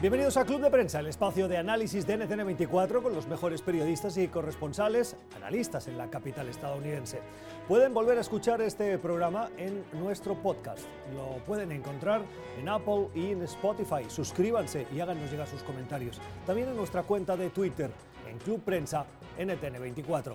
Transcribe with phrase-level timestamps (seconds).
[0.00, 4.16] Bienvenidos a Club de Prensa, el espacio de análisis de NTN24 con los mejores periodistas
[4.16, 7.20] y corresponsales, analistas en la capital estadounidense.
[7.68, 10.86] Pueden volver a escuchar este programa en nuestro podcast.
[11.14, 12.22] Lo pueden encontrar
[12.58, 14.08] en Apple y en Spotify.
[14.08, 16.18] Suscríbanse y háganos llegar sus comentarios.
[16.46, 17.90] También en nuestra cuenta de Twitter,
[18.26, 19.04] en Club Prensa
[19.38, 20.34] NTN24.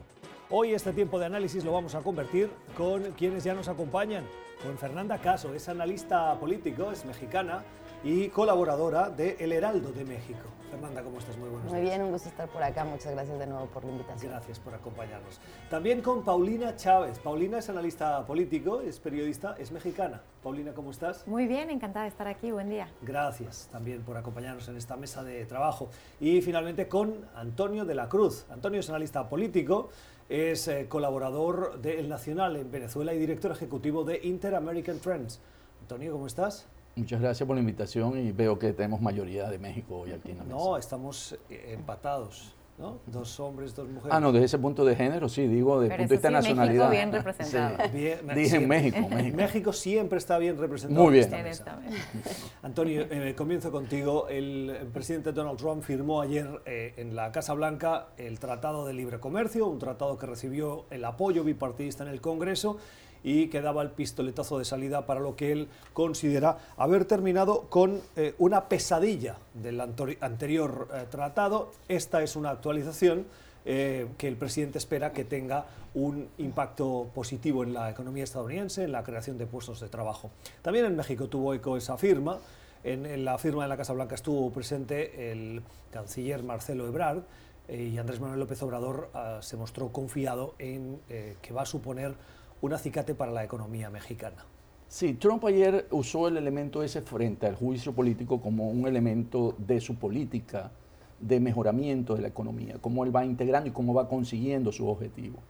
[0.51, 4.25] Hoy este tiempo de análisis lo vamos a convertir con quienes ya nos acompañan.
[4.61, 7.63] Con Fernanda Caso, es analista político, es mexicana
[8.05, 10.47] y colaboradora de El Heraldo de México.
[10.69, 11.35] Fernanda, ¿cómo estás?
[11.37, 12.85] Muy buenos Muy bien, un gusto estar por acá.
[12.85, 14.31] Muchas gracias de nuevo por la invitación.
[14.31, 15.39] Gracias por acompañarnos.
[15.71, 17.17] También con Paulina Chávez.
[17.17, 20.21] Paulina es analista político, es periodista, es mexicana.
[20.43, 21.27] Paulina, ¿cómo estás?
[21.27, 22.51] Muy bien, encantada de estar aquí.
[22.51, 22.87] Buen día.
[23.01, 25.89] Gracias también por acompañarnos en esta mesa de trabajo.
[26.19, 28.45] Y finalmente con Antonio de la Cruz.
[28.51, 29.89] Antonio es analista político,
[30.29, 35.41] es eh, colaborador de El Nacional en Venezuela y director ejecutivo de Inter American Trends.
[35.81, 36.67] Antonio, ¿cómo estás?
[36.95, 40.37] Muchas gracias por la invitación y veo que tenemos mayoría de México hoy aquí en
[40.37, 40.55] la mesa.
[40.55, 42.99] No, estamos eh, empatados, ¿no?
[43.05, 44.13] Dos hombres, dos mujeres.
[44.15, 46.35] Ah, no, desde ese punto de género, sí, digo, desde el punto de vista de
[46.35, 46.89] sí, nacionalidad.
[46.89, 47.77] México bien representado.
[47.83, 47.97] Sí.
[47.97, 48.67] Bien, Dije siempre.
[48.67, 49.37] México, México.
[49.37, 51.03] México siempre está bien representado.
[51.03, 51.39] Muy en bien.
[51.41, 51.97] En esta mesa.
[52.63, 54.29] Antonio, eh, comienzo contigo.
[54.29, 58.93] El, el presidente Donald Trump firmó ayer eh, en la Casa Blanca el Tratado de
[58.93, 62.77] Libre Comercio, un tratado que recibió el apoyo bipartidista en el Congreso
[63.25, 67.99] y que daba el pistoletazo de salida para lo que él considera haber terminado con
[68.15, 71.71] eh, una pesadilla del anterior eh, tratado.
[71.87, 73.25] Esta es una actualización
[73.65, 75.65] eh, que el presidente espera que tenga
[75.95, 80.29] un impacto positivo en la economía estadounidense, en la creación de puestos de trabajo.
[80.61, 82.37] También en México tuvo eco esa firma.
[82.83, 87.23] En, la firma de la Casa Blanca estuvo presente el canciller Marcelo Ebrard
[87.67, 92.13] y Andrés Manuel López Obrador ah, se mostró confiado en que va a suponer
[92.61, 94.45] un acicate para la economía mexicana.
[94.87, 99.81] Sí, Trump ayer usó el elemento ese frente al juicio político como un elemento de
[99.81, 100.71] su política
[101.19, 105.41] de mejoramiento de la economía, cómo él va integrando y cómo va consiguiendo sus objetivos.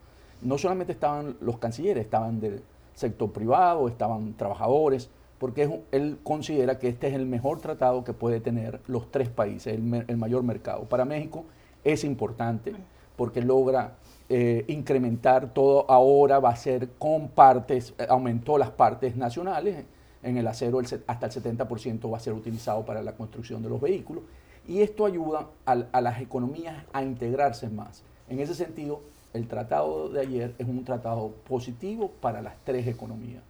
[0.42, 2.62] No solamente estaban los cancilleres, estaban del
[2.94, 8.40] sector privado, estaban trabajadores, porque él considera que este es el mejor tratado que puede
[8.40, 10.84] tener los tres países, el mayor mercado.
[10.84, 11.44] Para México
[11.84, 12.74] es importante
[13.16, 13.96] porque logra
[14.28, 19.84] eh, incrementar todo, ahora va a ser con partes, eh, aumentó las partes nacionales,
[20.22, 23.68] en el acero el hasta el 70% va a ser utilizado para la construcción de
[23.68, 24.24] los vehículos,
[24.66, 28.02] y esto ayuda al- a, las economías a integrarse más.
[28.28, 29.00] En ese sentido,
[29.32, 33.42] el tratado de ayer es un tratado positivo para las tres economías,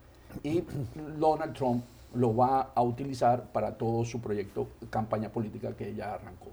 [0.43, 0.63] y
[1.19, 1.83] Donald Trump
[2.15, 6.49] lo va a utilizar para todo su proyecto, campaña política que ya arrancó.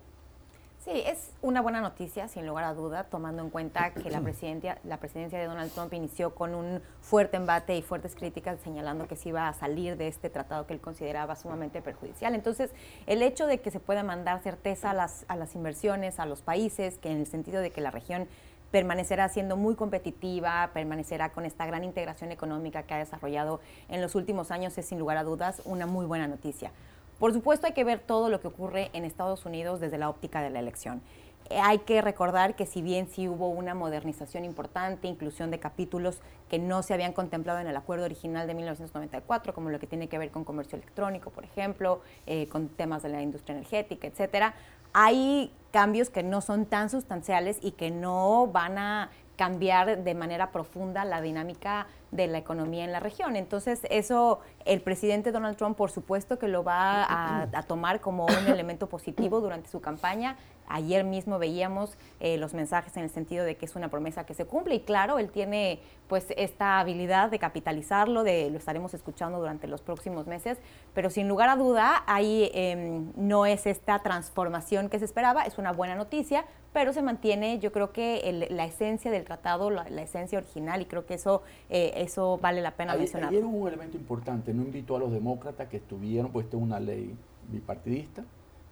[0.83, 4.79] Sí, es una buena noticia, sin lugar a duda, tomando en cuenta que la presidencia,
[4.83, 9.15] la presidencia de Donald Trump inició con un fuerte embate y fuertes críticas señalando que
[9.15, 12.35] se iba a salir de este tratado que él consideraba sumamente perjudicial.
[12.35, 12.71] Entonces,
[13.07, 16.41] el hecho de que se pueda mandar certeza a las, a las inversiones, a los
[16.41, 18.27] países, que en el sentido de que la región
[18.69, 24.15] permanecerá siendo muy competitiva, permanecerá con esta gran integración económica que ha desarrollado en los
[24.15, 26.71] últimos años, es sin lugar a dudas una muy buena noticia.
[27.19, 30.41] Por supuesto hay que ver todo lo que ocurre en Estados Unidos desde la óptica
[30.41, 31.01] de la elección.
[31.49, 36.21] Eh, Hay que recordar que si bien sí hubo una modernización importante, inclusión de capítulos
[36.49, 40.07] que no se habían contemplado en el acuerdo original de 1994, como lo que tiene
[40.07, 44.53] que ver con comercio electrónico, por ejemplo, eh, con temas de la industria energética, etcétera,
[44.93, 49.09] hay cambios que no son tan sustanciales y que no van a
[49.43, 53.35] cambiar de manera profunda la dinámica de la economía en la región.
[53.35, 58.25] Entonces, eso el presidente Donald Trump, por supuesto, que lo va a, a tomar como
[58.25, 60.37] un elemento positivo durante su campaña.
[60.67, 64.33] Ayer mismo veíamos eh, los mensajes en el sentido de que es una promesa que
[64.33, 69.39] se cumple y claro, él tiene pues esta habilidad de capitalizarlo, de lo estaremos escuchando
[69.39, 70.57] durante los próximos meses,
[70.93, 75.57] pero sin lugar a duda ahí eh, no es esta transformación que se esperaba, es
[75.57, 79.89] una buena noticia, pero se mantiene yo creo que el, la esencia del tratado, la,
[79.89, 83.29] la, esencia original y creo que eso, eh, eso vale la pena mencionar.
[83.29, 87.15] Ayer hubo un elemento importante, no invitó a los demócratas que estuvieron, pues una ley
[87.49, 88.23] bipartidista,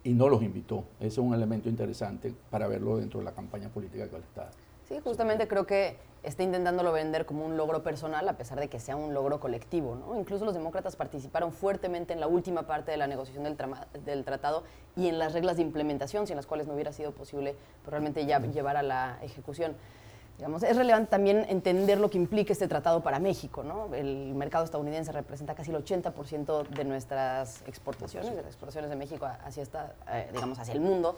[0.04, 0.84] y no los invitó.
[0.98, 4.50] Ese es un elemento interesante para verlo dentro de la campaña política que él está.
[4.88, 8.78] Sí, justamente creo que está intentándolo vender como un logro personal a pesar de que
[8.78, 10.14] sea un logro colectivo.
[10.18, 13.56] Incluso los demócratas participaron fuertemente en la última parte de la negociación del,
[14.04, 14.64] del tratado
[14.96, 18.26] y en las reglas de implementación, sin las cuales no hubiera sido posible pues, realmente
[18.26, 19.74] llevar a la ejecución.
[20.62, 23.62] Es relevante también entender lo que implica este tratado para México.
[23.62, 23.94] ¿no?
[23.94, 29.26] El mercado estadounidense representa casi el 80% de nuestras exportaciones, de las exportaciones de México
[29.44, 31.16] hacia, esta, eh, digamos, hacia el mundo,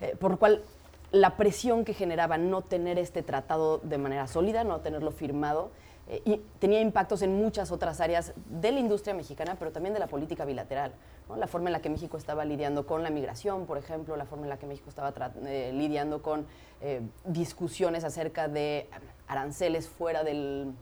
[0.00, 0.62] eh, por lo cual
[1.10, 5.70] la presión que generaba no tener este tratado de manera sólida, no tenerlo firmado,
[6.08, 10.00] eh, y tenía impactos en muchas otras áreas de la industria mexicana, pero también de
[10.00, 10.92] la política bilateral.
[11.36, 14.44] La forma en la que México estaba lidiando con la migración, por ejemplo, la forma
[14.44, 15.12] en la que México estaba
[15.44, 16.46] eh, lidiando con
[16.80, 18.88] eh, discusiones acerca de
[19.26, 20.72] aranceles fuera del,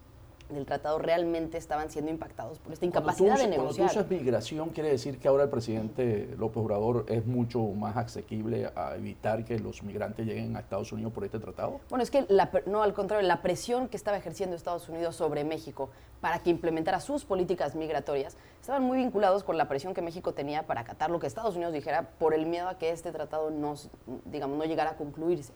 [0.48, 3.88] del tratado realmente estaban siendo impactados por esta incapacidad de negociar.
[3.88, 7.96] Cuando tú usas migración, quiere decir que ahora el presidente López Obrador es mucho más
[7.96, 11.80] asequible a evitar que los migrantes lleguen a Estados Unidos por este tratado.
[11.88, 12.26] Bueno, es que
[12.66, 15.90] no, al contrario, la presión que estaba ejerciendo Estados Unidos sobre México
[16.20, 20.66] para que implementara sus políticas migratorias estaban muy vinculados con la presión que México tenía
[20.66, 23.74] para acatar lo que Estados Unidos dijera por el miedo a que este tratado no,
[24.24, 25.52] digamos, no llegara a concluirse.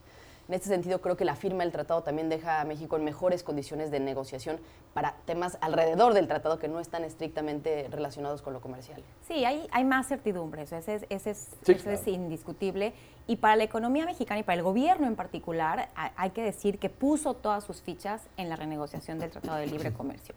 [0.50, 3.44] En este sentido, creo que la firma del tratado también deja a México en mejores
[3.44, 4.58] condiciones de negociación
[4.94, 9.00] para temas alrededor del tratado que no están estrictamente relacionados con lo comercial.
[9.28, 12.94] Sí, hay, hay más certidumbre, eso, es, es, indiscutible.
[13.28, 16.90] Y para la economía mexicana y para el gobierno en particular, hay que decir que
[16.90, 20.34] puso todas sus fichas en la renegociación del Tratado de Libre Comercio.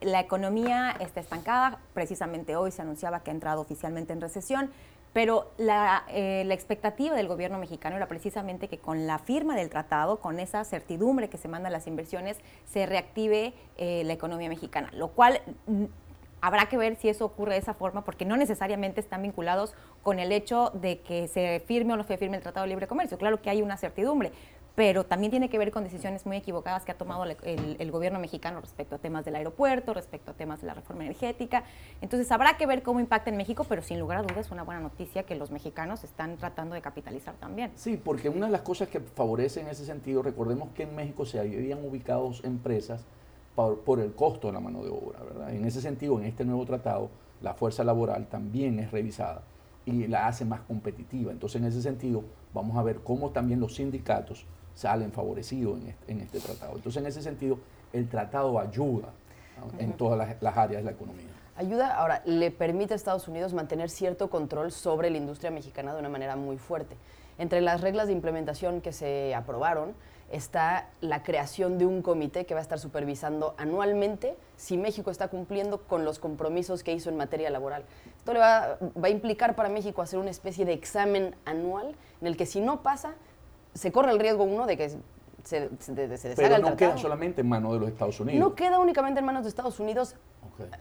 [0.00, 4.70] La economía está estancada, precisamente hoy se anunciaba que ha entrado oficialmente en recesión.
[5.12, 10.20] Pero eh, la, expectativa del gobierno mexicano era precisamente que con la firma del tratado,
[10.20, 15.08] con esa certidumbre que se manda las inversiones, se reactive eh, la economía mexicana, lo
[15.08, 15.84] cual mm,
[16.40, 20.18] habrá que ver si eso ocurre de esa forma, porque no necesariamente están vinculados con
[20.18, 23.18] el hecho de que se firme o no se firme el Tratado de Libre Comercio.
[23.18, 24.32] Claro que hay una certidumbre,
[24.76, 28.60] pero también tiene que ver con decisiones muy equivocadas que ha tomado el, gobierno mexicano
[28.60, 31.64] respecto a temas del aeropuerto, respecto a temas de la reforma energética.
[32.02, 34.64] Entonces habrá que ver cómo impacta en México, pero sin lugar a dudas es una
[34.64, 37.72] buena noticia que los mexicanos están tratando de capitalizar también.
[37.74, 41.24] Sí, porque una de las cosas que favorece en ese sentido, recordemos que en México
[41.24, 43.02] se habían ubicado empresas
[43.54, 45.54] por, por el costo de la mano de obra, ¿verdad?
[45.54, 47.08] En ese sentido, en este nuevo tratado,
[47.40, 49.40] la fuerza laboral también es revisada
[49.86, 51.32] y la hace más competitiva.
[51.32, 54.44] Entonces, en ese sentido, vamos a ver cómo también los sindicatos
[54.76, 56.76] salen favorecidos en este, tratado.
[56.76, 57.58] Entonces, en ese sentido,
[57.92, 59.08] el tratado ayuda
[59.78, 61.24] en todas las, áreas de la economía.
[61.56, 66.00] Ayuda, ahora, le permite a Estados Unidos mantener cierto control sobre la industria mexicana de
[66.00, 66.94] una manera muy fuerte.
[67.38, 69.94] Entre las reglas de implementación que se aprobaron
[70.30, 75.28] está la creación de un comité que va a estar supervisando anualmente si México está
[75.28, 77.84] cumpliendo con los compromisos que hizo en materia laboral.
[78.18, 82.26] Esto le va, va a implicar para México hacer una especie de examen anual en
[82.26, 83.14] el que si no pasa,
[83.76, 87.48] se corre el riesgo uno de que se, se, se Pero no queda solamente en
[87.48, 88.40] manos de los Estados Unidos.
[88.40, 90.16] No queda únicamente en manos de Estados Unidos,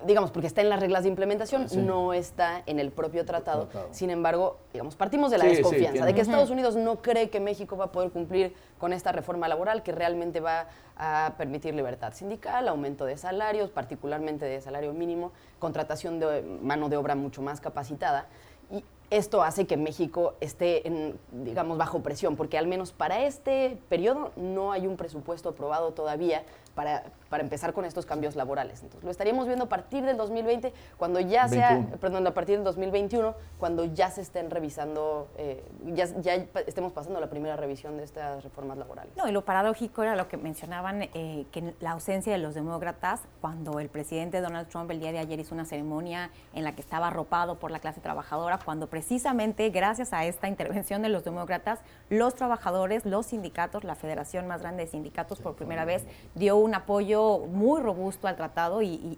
[0.06, 3.70] digamos, porque está en las reglas de implementación, no está en el propio tratado.
[3.92, 7.78] Sin embargo, digamos, partimos de la desconfianza, de que Estados Unidos no cree que México
[7.78, 10.68] va a poder cumplir con esta reforma laboral que realmente va
[10.98, 16.98] a permitir libertad sindical, aumento de salarios, particularmente de salario mínimo, contratación de mano de
[16.98, 18.28] obra mucho más capacitada.
[19.10, 24.32] Esto hace que México esté, en, digamos, bajo presión, porque al menos para este periodo
[24.36, 26.44] no hay un presupuesto aprobado todavía
[26.76, 28.84] para, para, empezar con estos cambios laborales.
[28.84, 32.66] Entonces, lo estaríamos viendo a partir del 2020, cuando ya sea, perdón, a partir del
[32.66, 35.64] 2021, cuando ya se estén revisando, eh,
[35.94, 36.36] ya, ya,
[36.68, 39.16] estemos pasando la primera revisión de estas reformas laborales.
[39.16, 43.22] No, y lo paradójico era lo que mencionaban, eh, que la ausencia de los demócratas,
[43.40, 46.82] cuando el presidente Donald Trump el día de ayer hizo una ceremonia en la que
[46.82, 51.80] estaba arropado por la clase trabajadora, cuando precisamente gracias a esta intervención de los demócratas,
[52.10, 56.04] los trabajadores, los sindicatos, la federación más grande de sindicatos por primera vez
[56.36, 59.18] dio un apoyo muy robusto al tratado y,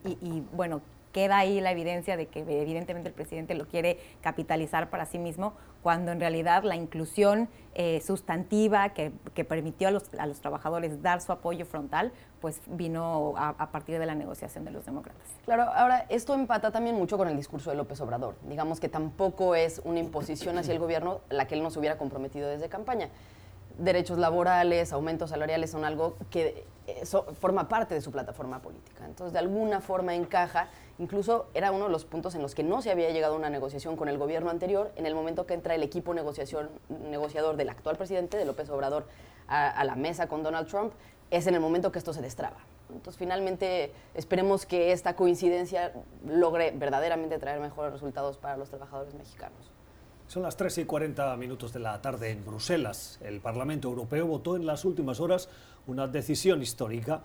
[0.51, 0.81] bueno,
[1.13, 5.53] queda ahí la evidencia de que evidentemente el presidente lo quiere capitalizar para sí mismo,
[5.81, 9.11] cuando en realidad la inclusión eh, sustantiva que,
[9.45, 12.11] permitió a los, trabajadores dar su apoyo frontal,
[12.41, 15.25] pues vino a, a, partir de la negociación de los demócratas.
[15.45, 18.35] Claro, ahora esto empata también mucho con el discurso de López Obrador.
[18.47, 21.97] Digamos que tampoco es una imposición hacia el gobierno la que él no se hubiera
[21.97, 23.09] comprometido desde campaña
[23.77, 29.05] derechos laborales, aumentos salariales son algo que eso forma parte de su plataforma política.
[29.05, 32.81] Entonces, de alguna forma encaja, incluso era uno de los puntos en los que no
[32.81, 35.75] se había llegado a una negociación con el gobierno anterior, en el momento que entra
[35.75, 39.05] el equipo negociación, negociador del actual presidente, de López Obrador,
[39.47, 40.93] a, la mesa con Donald Trump,
[41.29, 42.57] es en el momento que esto se destraba.
[42.89, 45.91] Entonces, finalmente, esperemos que esta coincidencia
[46.25, 49.71] logre verdaderamente traer mejores resultados para los trabajadores mexicanos.
[50.27, 53.17] Son las 3 y 40 minutos de la tarde en Bruselas.
[53.21, 55.47] El Parlamento Europeo votó en las últimas horas
[55.87, 57.23] una decisión histórica.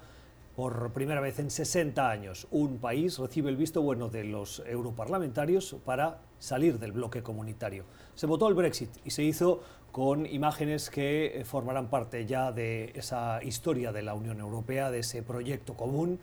[0.57, 5.77] Por primera vez en 60 años, un país recibe el visto bueno de los europarlamentarios
[5.85, 7.85] para salir del bloque comunitario.
[8.15, 9.61] Se votó el Brexit y se hizo
[9.93, 15.23] con imágenes que formarán parte ya de esa historia de la Unión Europea, de ese
[15.23, 16.19] proyecto común,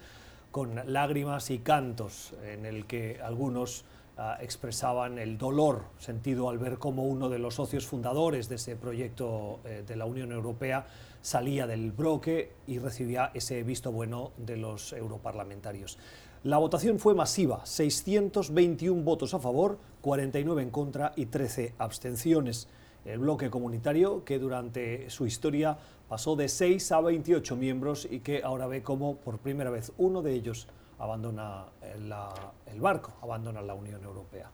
[0.52, 3.86] con lágrimas y cantos en el que algunos
[4.18, 8.76] ah, expresaban el dolor sentido al ver cómo uno de los socios fundadores de ese
[8.76, 10.86] proyecto eh, de la Unión Europea
[11.22, 15.98] salía del bloque y recibía ese visto bueno de los europarlamentarios.
[16.44, 22.70] La votación fue masiva, 621 votos a favor, 49 en contra y 13 abstenciones.
[23.04, 28.42] El bloque comunitario, que durante su historia pasó de 6 a 28 miembros y que
[28.44, 34.04] ahora ve como por primera vez uno de ellos abandona el barco, abandona la Unión
[34.04, 34.52] Europea.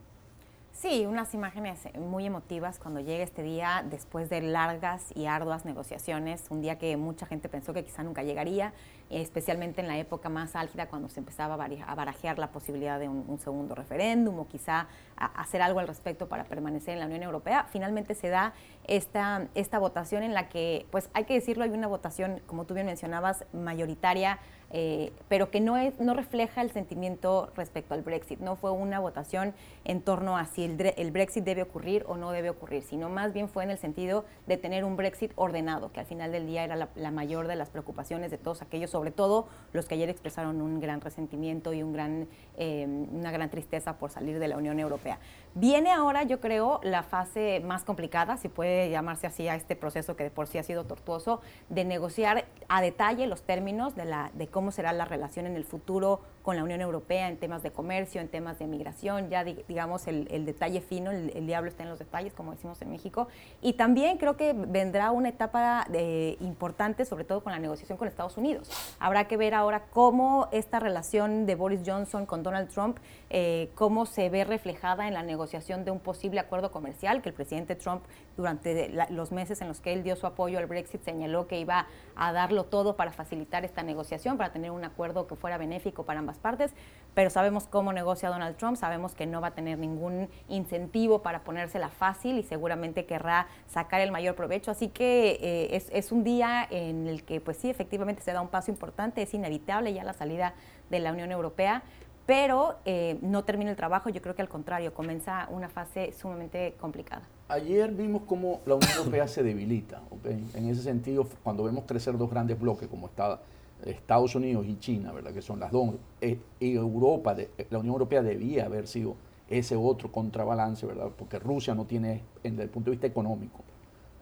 [0.78, 6.44] Sí, unas imágenes muy emotivas cuando llega este día después de largas y arduas negociaciones,
[6.50, 8.74] un día que mucha gente pensó que quizá nunca llegaría,
[9.10, 13.40] especialmente en la época más álgida cuando se empezaba a barajear la posibilidad de un,
[13.40, 17.66] segundo referéndum o quizá hacer algo al respecto para permanecer en la Unión Europea.
[17.70, 18.54] Finalmente se da
[18.88, 22.74] esta, esta votación en la que, pues hay que decirlo, hay una votación, como tú
[22.74, 24.40] bien mencionabas, mayoritaria
[24.72, 28.40] eh, pero que no, es, no refleja el sentimiento respecto al Brexit.
[28.40, 32.50] No fue una votación en torno a si el, Brexit debe ocurrir o no debe
[32.50, 36.06] ocurrir, sino más bien fue en el sentido de tener un Brexit ordenado, que al
[36.06, 39.90] final del día era la, mayor de las preocupaciones de todos aquellos, sobre todo los
[39.90, 44.40] que ayer expresaron un gran resentimiento y un gran, eh, una gran tristeza por salir
[44.40, 45.20] de la Unión Europea.
[45.58, 50.18] Viene ahora, yo creo, la fase más complicada, si puede llamarse así a este proceso
[50.18, 54.32] que de por sí ha sido tortuoso, de negociar a detalle los términos de, la,
[54.34, 57.72] de cómo será la relación en el futuro con la Unión Europea en temas de
[57.72, 62.00] comercio, en temas de migración, ya digamos el, detalle fino, el, diablo está en los
[62.00, 63.30] detalles, como decimos en México.
[63.62, 68.10] Y también creo que vendrá una etapa de, importante, sobre todo con la negociación con
[68.10, 68.70] Estados Unidos.
[69.00, 72.98] Habrá que ver ahora cómo esta relación de Boris Johnson con Donald Trump,
[73.30, 77.36] eh, cómo se ve reflejada en la negociación de un posible acuerdo comercial, que el
[77.36, 78.04] presidente Trump
[78.38, 81.88] durante los meses en los que él dio su apoyo al Brexit señaló que iba
[82.16, 86.20] a darlo todo para facilitar esta negociación, para tener un acuerdo que fuera benéfico para
[86.20, 86.74] ambas partes,
[87.14, 91.44] pero sabemos cómo negocia Donald Trump, sabemos que no va a tener ningún incentivo para
[91.44, 94.72] ponérsela fácil y seguramente querrá sacar el mayor provecho.
[94.72, 98.50] Así que eh, es, un día en el que, pues sí, efectivamente se da un
[98.50, 100.54] paso importante, es inevitable ya la salida
[100.90, 101.84] de la Unión Europea,
[102.26, 106.76] pero eh, no termina el trabajo, yo creo que al contrario, comienza una fase sumamente
[106.80, 107.24] complicada.
[107.48, 112.30] Ayer vimos cómo la Unión Europea se debilita, en ese sentido, cuando vemos crecer dos
[112.30, 113.40] grandes bloques como está
[113.86, 115.34] Estados Unidos y China, ¿verdad?
[115.34, 117.36] que son las dos, eh, Europa,
[117.70, 119.16] la Unión Europea debía haber sido
[119.50, 121.10] ese otro contrabalance, ¿verdad?
[121.16, 123.60] porque Rusia no tiene, desde el punto de vista económico,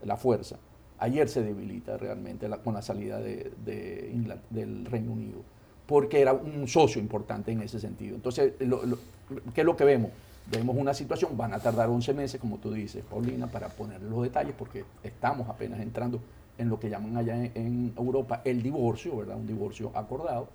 [0.04, 0.58] la fuerza.
[1.00, 3.52] Ayer se debilita realmente con la salida de,
[4.50, 5.42] del Reino Unido,
[5.94, 8.16] porque era un socio importante en ese sentido.
[8.16, 8.54] Entonces,
[9.54, 10.10] ¿qué es lo que vemos?
[10.50, 14.24] Vemos una situación, van a tardar 11 meses, como tú dices, Paulina, para poner los
[14.24, 16.20] detalles, porque estamos apenas entrando
[16.58, 19.38] en lo que llaman allá en, Europa el divorcio, ¿verdad?
[19.38, 20.48] Un divorcio acordado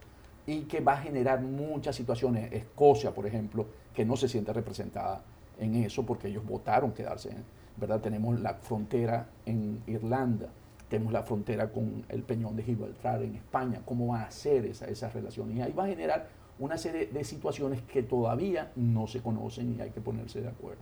[0.44, 2.52] y que va a generar muchas situaciones.
[2.52, 3.64] Escocia, por ejemplo,
[3.94, 5.22] que no se siente representada
[5.60, 7.30] en eso porque ellos votaron quedarse,
[7.76, 8.00] ¿verdad?
[8.00, 10.48] Tenemos la frontera en Irlanda,
[10.88, 14.88] tenemos la frontera con el Peñón de Gibraltar en España, cómo van a ser esas
[14.88, 15.56] esa relaciones.
[15.56, 16.28] Y ahí va a generar
[16.58, 20.80] una serie de situaciones que todavía no se conocen y hay que ponerse de acuerdo.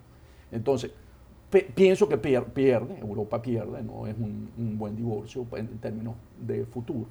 [0.51, 0.93] Entonces,
[1.75, 7.07] pienso que pierde, Europa pierde, no es un, buen divorcio en términos de futuro.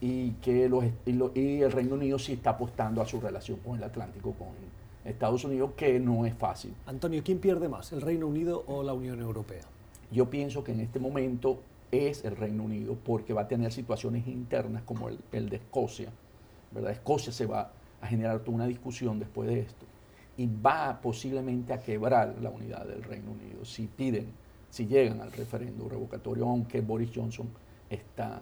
[0.00, 3.82] Y que los, y, el Reino Unido sí está apostando a su relación con el
[3.82, 4.48] Atlántico, con
[5.04, 6.72] Estados Unidos, que no es fácil.
[6.86, 9.62] Antonio, ¿quién pierde más, el Reino Unido o la Unión Europea?
[10.12, 11.58] Yo pienso que en este momento
[11.90, 16.10] es el Reino Unido, porque va a tener situaciones internas como el, el de Escocia.
[16.70, 16.92] ¿verdad?
[16.92, 19.86] Escocia se va a generar toda una discusión después de esto
[20.36, 24.26] y va posiblemente a quebrar la unidad del Reino Unido si piden,
[24.70, 27.48] si llegan al referéndum revocatorio, aunque Boris Johnson
[27.90, 28.40] está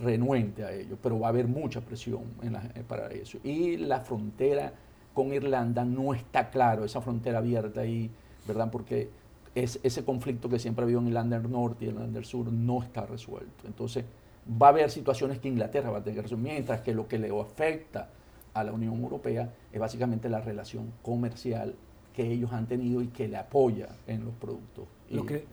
[0.00, 3.38] renuente a ello, pero va a haber mucha presión eh, para eso.
[3.44, 4.72] Y la frontera
[5.14, 8.10] con Irlanda no está claro, esa frontera abierta ahí,
[8.46, 8.68] ¿verdad?
[8.70, 9.08] Porque
[9.54, 12.52] es, ese conflicto que siempre ha habido en Irlanda del Norte y Irlanda del Sur
[12.52, 13.66] no está resuelto.
[13.66, 14.04] Entonces,
[14.50, 17.18] va a haber situaciones que Inglaterra va a tener que resolver, mientras que lo que
[17.18, 18.08] le afecta
[18.54, 21.74] a la Unión Europea es básicamente la relación comercial
[22.14, 25.46] que ellos han tenido y que le apoya en los productos lo que,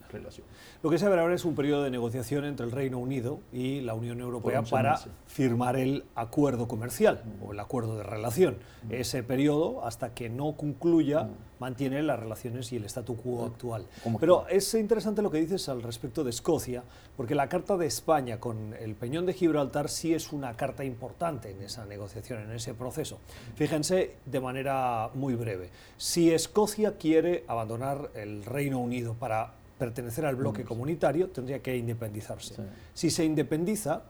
[0.84, 3.82] Lo que se abre ahora es un periodo de negociación entre el Reino Unido y
[3.82, 8.58] la Unión Europea para firmar el acuerdo comercial o el acuerdo de relación.
[8.90, 13.86] Ese periodo, hasta que no concluya, mantiene las relaciones y el statu quo actual.
[14.20, 16.84] Pero es interesante lo que dices al respecto de Escocia,
[17.16, 21.52] porque la carta de España con el Peñón de Gibraltar sí es una carta importante
[21.52, 23.20] en esa negociación, en ese proceso.
[23.56, 29.45] Fíjense de manera muy breve, si Escocia quiere abandonar el Reino Unido para
[29.78, 32.56] pertenecer al bloque comunitario, tendría que independizarse.
[32.94, 34.04] Si se independiza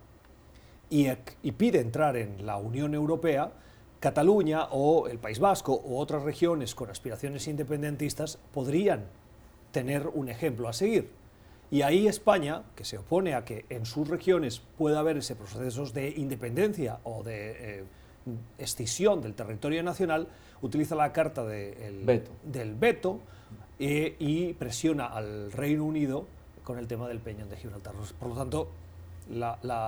[0.90, 1.08] y,
[1.44, 3.52] y, pide entrar en la Unión Europea,
[4.00, 9.06] Cataluña o el País Vasco u otras regiones con aspiraciones independentistas podrían
[9.72, 11.10] tener un ejemplo a seguir.
[11.72, 15.94] Y ahí España, que se opone a que en sus regiones pueda haber ese procesos
[15.94, 17.84] de independencia o de eh,
[18.58, 20.28] escisión del territorio nacional,
[20.62, 23.20] utiliza la carta del veto
[23.80, 26.26] eh, y presiona al Reino Unido
[26.64, 27.94] con el tema del Peñón de Gibraltar.
[28.20, 28.70] Por lo tanto,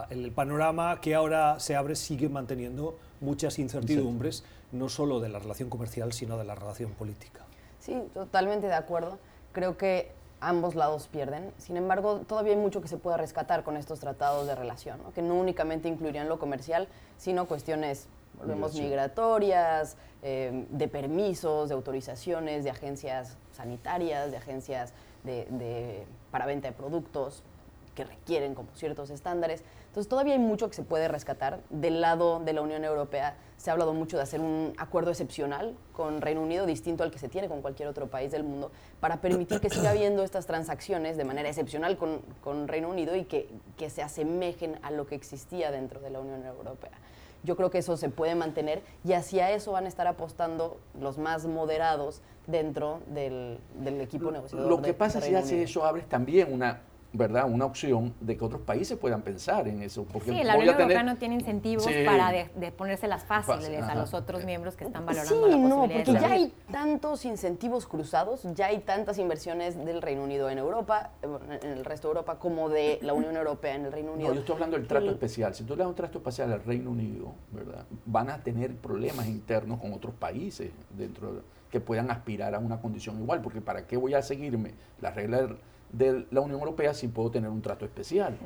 [0.09, 5.69] el panorama que ahora se abre sigue manteniendo muchas incertidumbres, no solo de la relación
[5.69, 7.41] comercial, sino de la relación política.
[7.79, 9.17] Sí, totalmente de acuerdo.
[9.53, 11.51] Creo que ambos lados pierden.
[11.57, 15.21] Sin embargo, todavía hay mucho que se pueda rescatar con estos tratados de relación, que
[15.21, 22.69] no únicamente incluirían lo comercial, sino cuestiones volvemos migratorias, eh, de permisos, de autorizaciones, de
[22.69, 27.43] agencias sanitarias, de agencias de, para venta de productos
[27.95, 29.63] que requieren como ciertos estándares.
[29.87, 31.59] Entonces todavía hay mucho que se puede rescatar.
[31.71, 35.75] Del lado de la Unión Europea se ha hablado mucho de hacer un acuerdo excepcional
[35.93, 39.19] con Reino Unido, distinto al que se tiene con cualquier otro país del mundo, para
[39.19, 43.49] permitir que siga habiendo estas transacciones de manera excepcional con, con Reino Unido y que,
[43.77, 46.91] que se asemejen a lo que existía dentro de la Unión Europea
[47.43, 51.17] yo creo que eso se puede mantener y hacia eso van a estar apostando los
[51.17, 53.59] más moderados dentro del,
[54.01, 54.69] equipo negociador.
[54.69, 56.81] Lo que pasa si hace eso abres también una
[57.13, 57.45] ¿verdad?
[57.49, 60.05] una opción de que otros países puedan pensar en eso.
[60.05, 64.13] Porque sí, la Unión Europea no tiene incentivos para de, ponerse las fáciles a los
[64.13, 68.79] otros miembros que están valorando sí, no, porque ya hay tantos incentivos cruzados, ya hay
[68.79, 73.13] tantas inversiones del Reino Unido en Europa, en el resto de Europa, como de la
[73.13, 74.29] Unión Europea en el Reino Unido.
[74.29, 75.55] No, yo estoy hablando del trato especial.
[75.55, 77.85] Si tú le das un trato especial al Reino Unido, ¿verdad?
[78.05, 83.19] Van a tener problemas internos con otros países dentro que puedan aspirar a una condición
[83.19, 85.49] igual, porque ¿para qué voy a seguirme las reglas
[85.91, 88.37] de la Unión Europea si puedo tener un trato especial.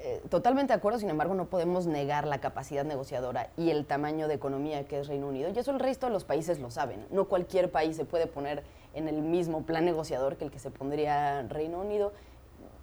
[0.00, 4.28] Eh, totalmente de acuerdo, sin embargo, no podemos negar la capacidad negociadora y el tamaño
[4.28, 5.50] de economía que es Reino Unido.
[5.52, 7.04] Y eso el resto de los países lo saben.
[7.10, 8.62] No cualquier país se puede poner
[8.94, 12.12] en el mismo plan negociador que el que se pondría Reino Unido.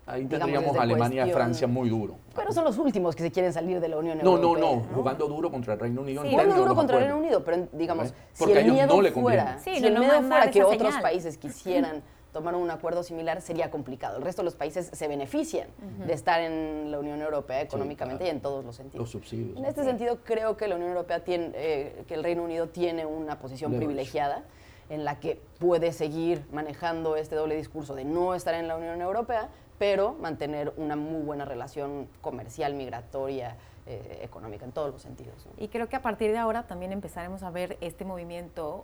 [0.08, 2.16] Ahí tendríamos Alemania y Francia muy duro.
[2.36, 4.42] Pero son los últimos que se quieren salir de la Unión Europea.
[4.42, 6.22] No, no, no, jugando duro contra el Reino Unido.
[6.30, 10.22] jugando duro contra el Reino Unido, pero digamos, si el miedo fuera, si el miedo
[10.22, 12.04] fuera que otros países quisieran
[12.36, 14.18] tomar un acuerdo similar sería complicado.
[14.18, 15.70] El resto de los países se benefician
[16.06, 19.00] de estar en la Unión Europea económicamente y en todos los sentidos.
[19.00, 19.58] Los subsidios.
[19.58, 23.06] En este sentido, creo que la Unión Europea tiene, eh, que el Reino Unido tiene
[23.06, 24.44] una posición privilegiada
[24.90, 29.00] en la que puede seguir manejando este doble discurso de no estar en la Unión
[29.00, 29.48] Europea,
[29.80, 35.48] pero mantener una muy buena relación comercial, migratoria, eh, económica, en todos los sentidos.
[35.58, 38.84] Y creo que a partir de ahora también empezaremos a ver este movimiento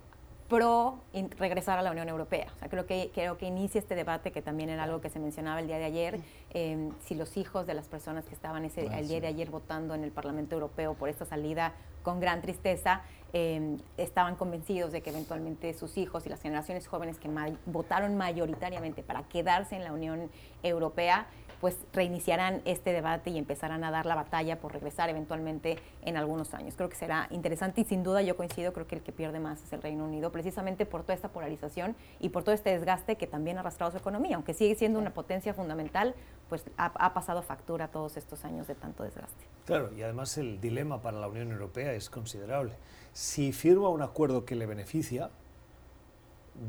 [0.52, 1.00] pro
[1.40, 2.48] regresar a la Unión Europea.
[2.54, 5.18] O sea, creo que, creo que inicia este debate, que también era algo que se
[5.18, 6.20] mencionaba el día de ayer,
[6.54, 9.96] em, si los hijos de las personas que estaban ese, el día de ayer votando
[9.96, 13.02] en el Parlamento Europeo por esta salida con gran tristeza,
[13.34, 17.30] em, estaban convencidos de que eventualmente sus hijos y las generaciones jóvenes que
[17.66, 20.30] votaron mayoritariamente para quedarse en la Unión
[20.64, 21.28] Europea
[21.62, 26.56] pues reiniciarán este debate y empezarán a dar la batalla por regresar eventualmente en algunos
[26.56, 26.74] años.
[26.76, 29.64] Creo que será interesante y sin duda yo coincido, creo que el que pierde más
[29.64, 33.28] es el Reino Unido, precisamente por toda esta polarización y por todo este desgaste que
[33.28, 36.16] también ha arrastrado su economía, aunque sigue siendo una potencia fundamental,
[36.52, 39.46] pues ha, pasado factura todos estos años de tanto desgaste.
[39.66, 42.74] Claro, y además el dilema para la Unión Europea es considerable.
[43.14, 45.30] Si firma un acuerdo que le beneficia,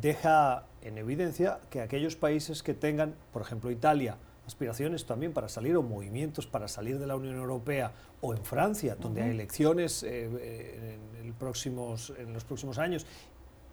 [0.01, 5.77] deja en evidencia que aquellos países que tengan, por ejemplo Italia, aspiraciones también para salir
[5.77, 7.91] o movimientos para salir de la Unión Europea
[8.21, 13.05] o en Francia, donde hay elecciones eh, eh, en, el próximos, en los próximos años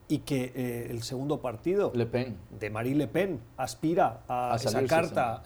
[0.09, 5.41] y que eh, el segundo partido de Marie Le Pen aspira a, esa carta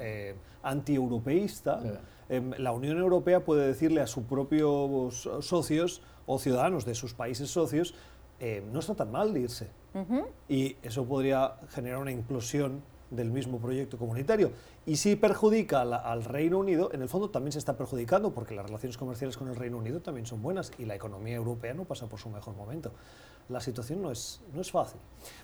[0.63, 1.99] anti-europeísta,
[2.29, 7.51] em, la Unión Europea puede decirle a sus propios socios o ciudadanos de sus países
[7.51, 7.93] socios,
[8.71, 9.69] no está tan mal de irse.
[10.49, 12.81] Y eso podría generar una implosión
[13.15, 14.51] del mismo proyecto comunitario.
[14.85, 18.65] Y si perjudica al Reino Unido, en el fondo también se está perjudicando porque las
[18.65, 22.07] relaciones comerciales con el Reino Unido también son buenas y la economía europea no pasa
[22.07, 22.91] por su mejor momento.
[23.49, 24.99] La situación no es, no es fácil.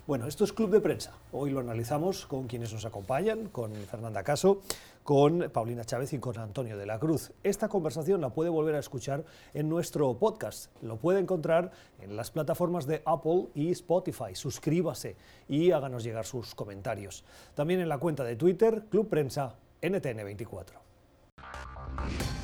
[0.06, 1.12] Bueno, esto es Club de Prensa.
[1.32, 4.60] Hoy lo analizamos con quienes nos acompañan, con Fernanda Caso,
[5.02, 7.32] con Paulina Chávez y con Antonio de la Cruz.
[7.42, 10.70] Esta conversación la puede volver a escuchar en nuestro podcast.
[10.82, 14.34] Lo puede encontrar en las plataformas de Apple y Spotify.
[14.34, 15.16] Suscríbase
[15.48, 17.24] y háganos llegar sus comentarios.
[17.54, 20.80] También en la cuenta de Twitter, Club Prensa NTN24.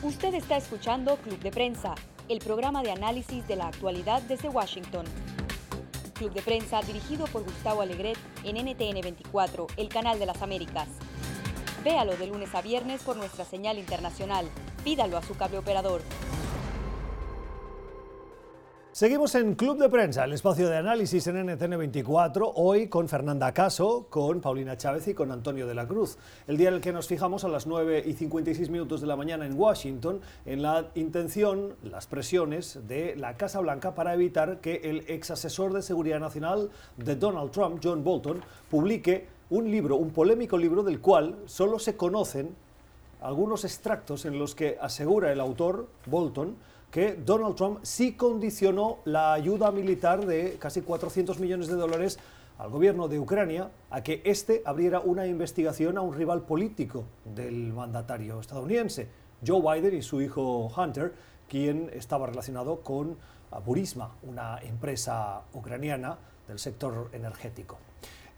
[0.02, 1.94] Usted está escuchando Club de Prensa,
[2.28, 5.06] el programa de análisis de la actualidad desde Washington.
[6.16, 10.88] Club de Prensa dirigido por Gustavo Alegret en NTN 24, el canal de las Américas.
[11.84, 14.48] Véalo de lunes a viernes por nuestra señal internacional.
[14.82, 16.02] Pídalo a su cable operador.
[18.96, 24.06] Seguimos en Club de Prensa, el espacio de análisis en NTN24, hoy con Fernanda Caso,
[24.08, 26.16] con Paulina Chávez y con Antonio de la Cruz.
[26.46, 29.14] El día en el que nos fijamos a las 9 y 56 minutos de la
[29.14, 34.76] mañana en Washington, en la intención, las presiones de la Casa Blanca para evitar que
[34.84, 40.08] el ex asesor de seguridad nacional de Donald Trump, John Bolton, publique un libro, un
[40.08, 42.56] polémico libro del cual solo se conocen
[43.20, 46.56] algunos extractos en los que asegura el autor, Bolton,
[46.90, 52.18] que Donald Trump sí condicionó la ayuda militar de casi 400 millones de dólares
[52.58, 57.72] al gobierno de Ucrania a que éste abriera una investigación a un rival político del
[57.72, 59.08] mandatario estadounidense,
[59.46, 61.12] Joe Biden y su hijo Hunter,
[61.48, 63.16] quien estaba relacionado con
[63.64, 66.18] Burisma, una empresa ucraniana
[66.48, 67.78] del sector energético.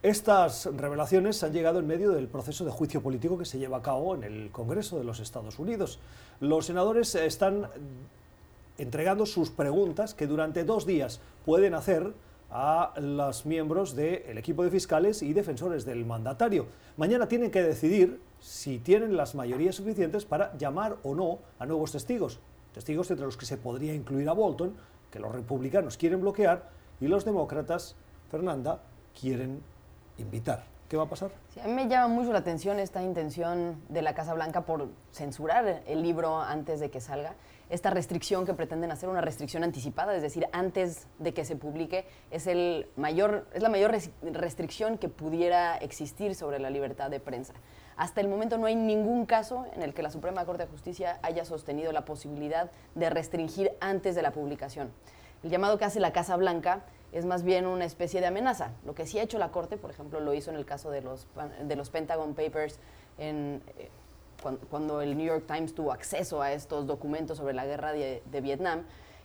[0.02, 3.82] Estas revelaciones han llegado en medio del proceso de juicio político que se lleva a
[3.82, 5.98] cabo en el Congreso de los Estados Unidos.
[6.40, 7.68] Los senadores están
[8.78, 12.14] entregando sus preguntas que durante dos días pueden hacer
[12.50, 16.66] a los miembros del equipo de fiscales y defensores del mandatario.
[16.96, 21.92] Mañana tienen que decidir si tienen las mayorías suficientes para llamar o no a nuevos
[21.92, 22.40] testigos,
[22.72, 24.74] testigos entre los que se podría incluir a Bolton,
[25.10, 27.96] que los republicanos quieren bloquear y los demócratas,
[28.30, 28.80] Fernanda,
[29.18, 29.60] quieren
[30.16, 30.64] invitar.
[30.88, 31.30] ¿Qué va a pasar?
[31.62, 35.82] a mí me llama mucho la atención esta intención de la Casa Blanca por censurar
[35.86, 37.34] el libro antes de que salga
[37.70, 42.07] esta restricción que pretenden hacer, una restricción anticipada, es decir, antes de que se publique,
[42.31, 47.54] es, el mayor, es la mayor restricción que pudiera existir sobre la libertad de prensa.
[47.96, 51.18] Hasta el momento no hay ningún caso en el que la Suprema Corte de Justicia
[51.22, 54.90] haya sostenido la posibilidad de restringir antes de la publicación.
[55.42, 58.70] El llamado que hace la Casa Blanca es más bien una especie de amenaza.
[58.85, 61.00] Lo que sí ha hecho la Corte, por ejemplo, lo hizo en el caso de
[61.00, 61.26] los,
[61.62, 62.78] de los Pentagon Papers
[63.18, 63.62] en,
[64.70, 68.83] cuando, el New York Times tuvo acceso a estos documentos sobre la guerra de, Vietnam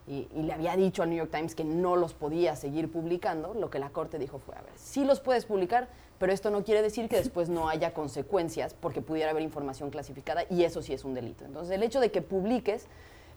[0.08, 3.69] y, le había dicho al New York Times que no los podía seguir publicando, lo
[3.69, 5.88] que la Corte dijo fue, a ver, sí los puedes publicar,
[6.19, 10.43] pero esto no quiere decir que después no haya consecuencias porque pudiera haber información clasificada
[10.49, 11.45] y eso sí es un delito.
[11.45, 12.88] Entonces, el hecho de que publiques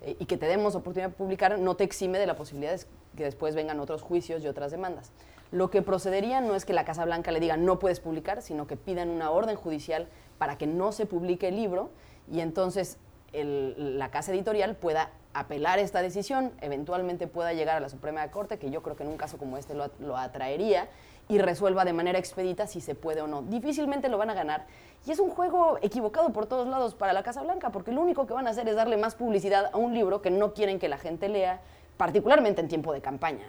[0.02, 2.84] eh, y que te demos oportunidad de publicar no te exime de la posibilidad de
[3.16, 5.10] que después vengan otros juicios y otras demandas.
[5.52, 8.66] Lo que procedería no es que la Casa Blanca le diga no puedes publicar, sino
[8.66, 11.90] que pidan una orden judicial para que no se publique el libro
[12.30, 12.98] y entonces
[13.32, 18.70] la casa editorial pueda apelar esta decisión, eventualmente pueda llegar a la Suprema Corte, que
[18.70, 20.88] yo creo que en un caso como este lo, atraería,
[21.28, 23.42] y resuelva de manera expedita si se puede o no.
[23.42, 24.64] Difícilmente lo van a ganar.
[25.06, 28.26] Y es un juego equivocado por todos lados para la Casa Blanca, porque lo único
[28.26, 30.88] que van a hacer es darle más publicidad a un libro que no quieren que
[30.88, 31.60] la gente lea,
[31.96, 33.44] particularmente en tiempo de campaña.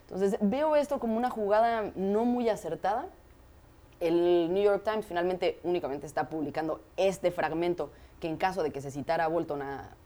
[0.00, 3.06] Entonces veo esto como una jugada no muy acertada,
[4.02, 8.80] el New York Times finalmente únicamente está publicando este fragmento que en caso de que
[8.80, 9.96] se citara a Bolton a,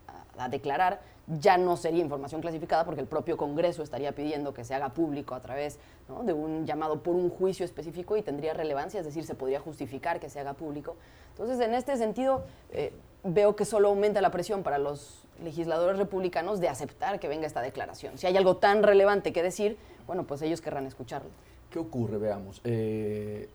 [0.51, 4.91] declarar, ya no sería información clasificada porque el propio Congreso estaría pidiendo que se haga
[4.91, 5.79] público a través
[6.25, 10.21] de un llamado por un juicio específico y tendría relevancia, es decir, se podría justificar
[10.21, 10.97] que se haga público.
[11.31, 12.93] Entonces, en este sentido, eh,
[13.25, 17.63] veo que solo aumenta la presión para los legisladores republicanos de aceptar que venga esta
[17.63, 18.19] declaración.
[18.19, 21.31] Si hay algo tan relevante que decir, bueno, pues ellos querrán escucharlo.
[21.71, 22.19] ¿Qué ocurre?
[22.19, 22.61] Veamos.
[22.65, 23.49] Eh,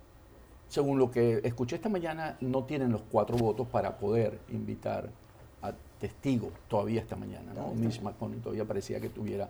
[0.71, 5.09] según lo que escuché esta mañana, no tienen los cuatro votos para poder invitar
[5.61, 7.53] a testigos todavía esta mañana.
[7.53, 7.73] ¿no?
[7.73, 9.49] Mitch McConnell todavía parecía que tuviera,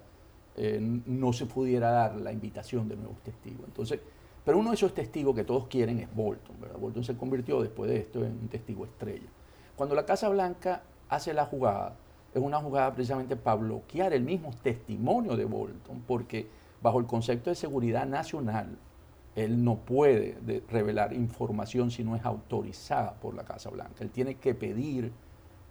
[0.58, 3.62] eh, no se pudiera dar la invitación de nuevos testigos.
[3.68, 4.00] Entonces,
[4.44, 6.56] pero uno de esos testigos que todos quieren es Bolton.
[6.60, 6.80] ¿verdad?
[6.80, 9.30] Bolton se convirtió después de esto en un testigo estrella.
[9.76, 11.98] Cuando la Casa Blanca hace la jugada,
[12.34, 16.48] es una jugada precisamente para bloquear el mismo testimonio de Bolton, porque
[16.82, 18.76] bajo el concepto de seguridad nacional,
[19.36, 24.04] él no puede revelar información si no es autorizada por la Casa Blanca.
[24.04, 25.12] Él tiene que pedir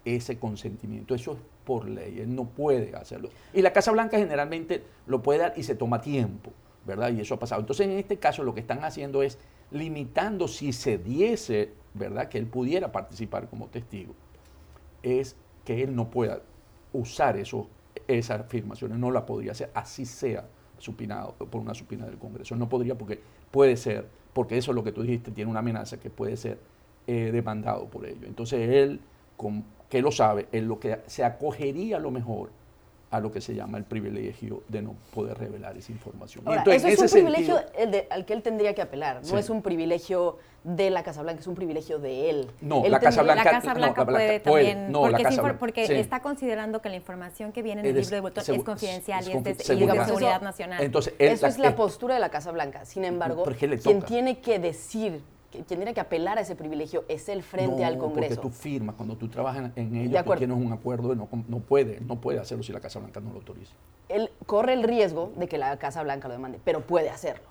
[0.04, 1.14] ese consentimiento.
[1.14, 2.20] Eso es por ley.
[2.20, 3.28] Él no puede hacerlo.
[3.52, 6.52] Y la Casa Blanca generalmente lo puede dar y se toma tiempo,
[6.86, 7.12] ¿verdad?
[7.12, 7.60] Y eso ha pasado.
[7.60, 9.38] Entonces, en este caso, lo que están haciendo es
[9.70, 12.28] limitando si se diese, ¿verdad?
[12.28, 14.14] Que él pudiera participar como testigo,
[15.02, 16.40] es que él no pueda
[16.92, 17.68] usar eso,
[18.08, 18.98] esas afirmaciones.
[18.98, 20.46] No la podría hacer, así sea
[20.78, 22.56] supinado por una supina del Congreso.
[22.56, 23.20] No podría porque
[23.50, 26.58] puede ser, porque eso es lo que tú dijiste, tiene una amenaza que puede ser
[27.06, 28.26] eh, demandado por ello.
[28.26, 29.00] Entonces él,
[29.36, 32.50] con, que lo sabe, él lo que se acogería lo mejor
[33.10, 36.44] a lo que se llama el privilegio de no poder revelar esa información.
[36.66, 37.60] eso es un privilegio
[38.10, 41.46] al que él tendría que apelar, no es un privilegio de la Casa Blanca, es
[41.46, 42.50] un privilegio de él.
[42.60, 44.92] No, la, Casa Blanca, puede también,
[45.58, 49.26] porque, está considerando que la información que viene en el libro de Bolton es confidencial
[49.26, 50.82] y es de, seguridad nacional.
[50.82, 52.84] Entonces, eso es la, postura de la Casa Blanca.
[52.84, 53.44] Sin embargo,
[53.82, 57.86] quien tiene que decir quien tiene que apelar a ese privilegio es el frente No,
[57.86, 58.36] al Congreso.
[58.36, 61.58] Porque tú firmas, cuando tú trabajas en ello, De tú tienes un acuerdo, no, no
[61.58, 63.72] puede, no puede hacerlo si la Casa Blanca no lo autoriza.
[64.08, 67.44] Él corre el riesgo de que la Casa Blanca lo demande, pero puede hacerlo.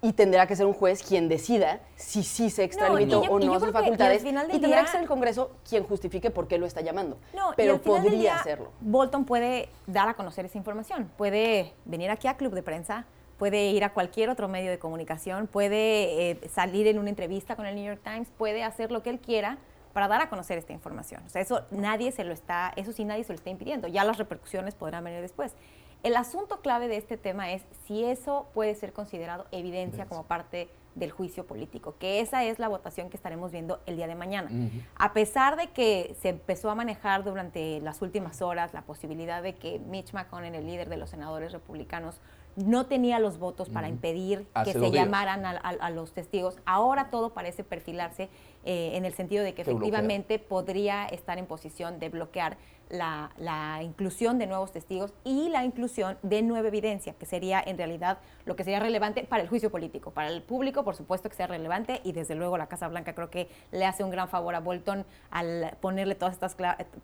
[0.00, 3.46] Y tendrá que ser un juez quien decida si sí se extralimitó y o y
[3.46, 4.22] no sus que- y al facultades.
[4.22, 7.18] final Y, tendrá día- que ser el Congreso quien justifique por qué lo está llamando.
[7.34, 8.70] No, y pero al final del podría día, hacerlo.
[8.80, 11.10] Bolton puede dar a conocer esa información.
[11.16, 13.06] Puede venir aquí a Club de Prensa,
[13.38, 17.66] puede ir a cualquier otro medio de comunicación, puede eh, salir en una entrevista con
[17.66, 19.58] el New York Times, puede hacer lo que él quiera
[19.92, 21.22] para dar a conocer esta información.
[21.26, 23.88] O sea, eso nadie se lo está, eso sí nadie se lo está impidiendo.
[23.88, 25.54] Ya las repercusiones podrán venir después.
[26.02, 30.68] El asunto clave de este tema es si eso puede ser considerado evidencia como parte
[30.94, 34.50] del juicio político, que esa es la votación que estaremos viendo el día de mañana.
[34.96, 39.54] A pesar de que se empezó a manejar durante las últimas horas la posibilidad de
[39.54, 42.20] que Mitch McConnell, el líder de los senadores republicanos,
[42.64, 46.56] no tenía los votos para impedir Hace que se llamaran a, a- a los testigos.
[46.66, 48.28] Ahora todo parece perfilarse
[48.70, 52.58] eh, en el sentido de que efectivamente podría estar en posición de bloquear
[52.90, 57.78] la, la inclusión de nuevos testigos y la inclusión de nueva evidencia, que sería en
[57.78, 60.10] realidad lo que sería relevante para el juicio político.
[60.10, 63.30] Para el público, por supuesto que sea relevante y desde luego la Casa Blanca creo
[63.30, 66.54] que le hace un gran favor a Bolton al ponerle todas estas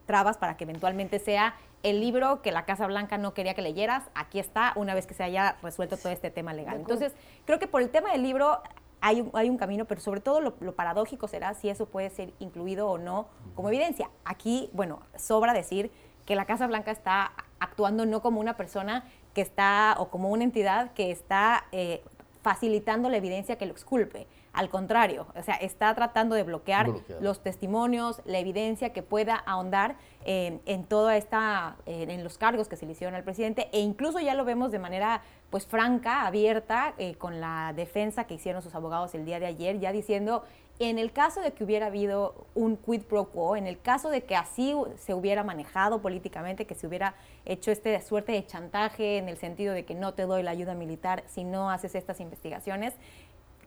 [0.05, 4.05] trabas para que eventualmente sea el libro que la Casa Blanca no quería que leyeras.
[4.15, 6.77] Aquí está, una vez que se haya resuelto todo este tema legal.
[6.77, 7.15] Entonces,
[7.47, 8.61] creo que por el tema del libro
[9.07, 12.09] hay un, hay un camino, pero sobre todo lo, lo paradójico será si eso puede
[12.09, 14.09] ser incluido o no como evidencia.
[14.25, 15.93] Aquí, bueno, sobra decir
[16.25, 20.45] que la Casa Blanca está actuando no como una persona que está, o como una
[20.45, 22.03] entidad que está eh,
[22.43, 24.27] facilitando la evidencia que lo exculpe.
[24.55, 27.21] Al contrario, o sea, está tratando de bloquear Bloquear.
[27.21, 32.69] los testimonios, la evidencia que pueda ahondar eh, en toda esta, eh, en los cargos
[32.69, 36.27] que se le hicieron al presidente, e incluso ya lo vemos de manera pues franca,
[36.27, 40.45] abierta, eh, con la defensa que hicieron sus abogados el día de ayer, ya diciendo,
[40.81, 44.25] en el caso de que hubiera habido un quid pro quo, en el caso de
[44.25, 49.29] que así se hubiera manejado políticamente, que se hubiera hecho este suerte de chantaje en
[49.29, 52.95] el sentido de que no te doy la ayuda militar si no haces estas investigaciones,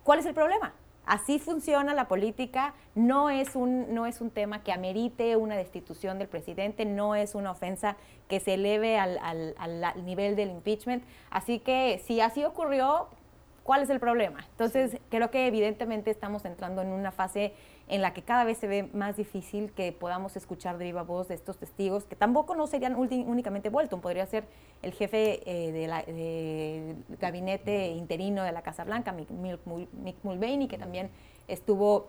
[0.07, 0.73] ¿Cuál es el problema?
[1.07, 6.19] Así funciona la política, no es, un, no es un tema que amerite una destitución
[6.19, 7.95] del presidente, no es una ofensa
[8.27, 11.03] que se eleve al, al- al- al nivel del impeachment.
[11.31, 13.07] Así que si así ocurrió,
[13.63, 14.45] ¿cuál es el problema?
[14.51, 17.53] Entonces, creo que evidentemente estamos entrando en una fase
[17.89, 21.29] en la que cada vez se ve más difícil que podamos escuchar de viva voz
[21.29, 24.43] de estos testigos, que tampoco no serían únicamente Bolton, podría ser
[24.81, 25.87] el jefe eh, de
[27.07, 31.09] del gabinete interino de la Casa Blanca, Mick, Mick Mul- Mick Mulvaney, que también
[31.47, 32.07] estuvo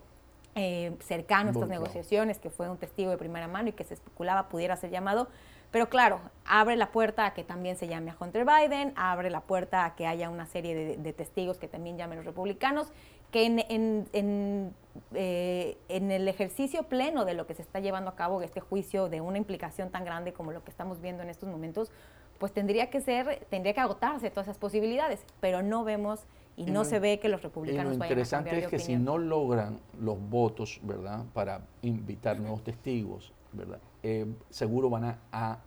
[0.56, 3.94] eh, cercano a estas negociaciones, que fue un testigo de primera mano y que se
[3.94, 5.28] especulaba pudiera ser llamado.
[5.70, 9.42] Pero claro, abre la puerta a que también se llame a Hunter Biden, abre la
[9.42, 12.90] puerta a que haya una serie de, de testigos que también llamen los republicanos,
[13.30, 14.74] que en, en- en,
[15.14, 19.08] eh, en el ejercicio pleno de lo que se está llevando a cabo este juicio
[19.08, 21.90] de una implicación tan grande como lo que estamos viendo en estos momentos,
[22.38, 26.20] pues tendría que ser, tendría que agotarse todas esas posibilidades, pero no vemos
[26.56, 28.64] y, Y no lo se ve que los Y republicanos lo vayan a interesante cambiar
[28.64, 34.26] es de que si no logran los votos, ¿verdad?, para invitar nuevos testigos, ¿verdad?, eh,
[34.50, 35.58] seguro van a, a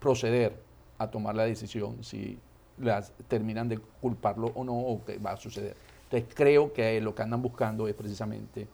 [0.00, 0.60] proceder
[0.98, 2.38] a tomar la decisión si
[2.78, 5.76] las terminan de culparlo o no, o qué va a suceder.
[6.04, 8.68] Entonces creo que lo que andan buscando es precisamente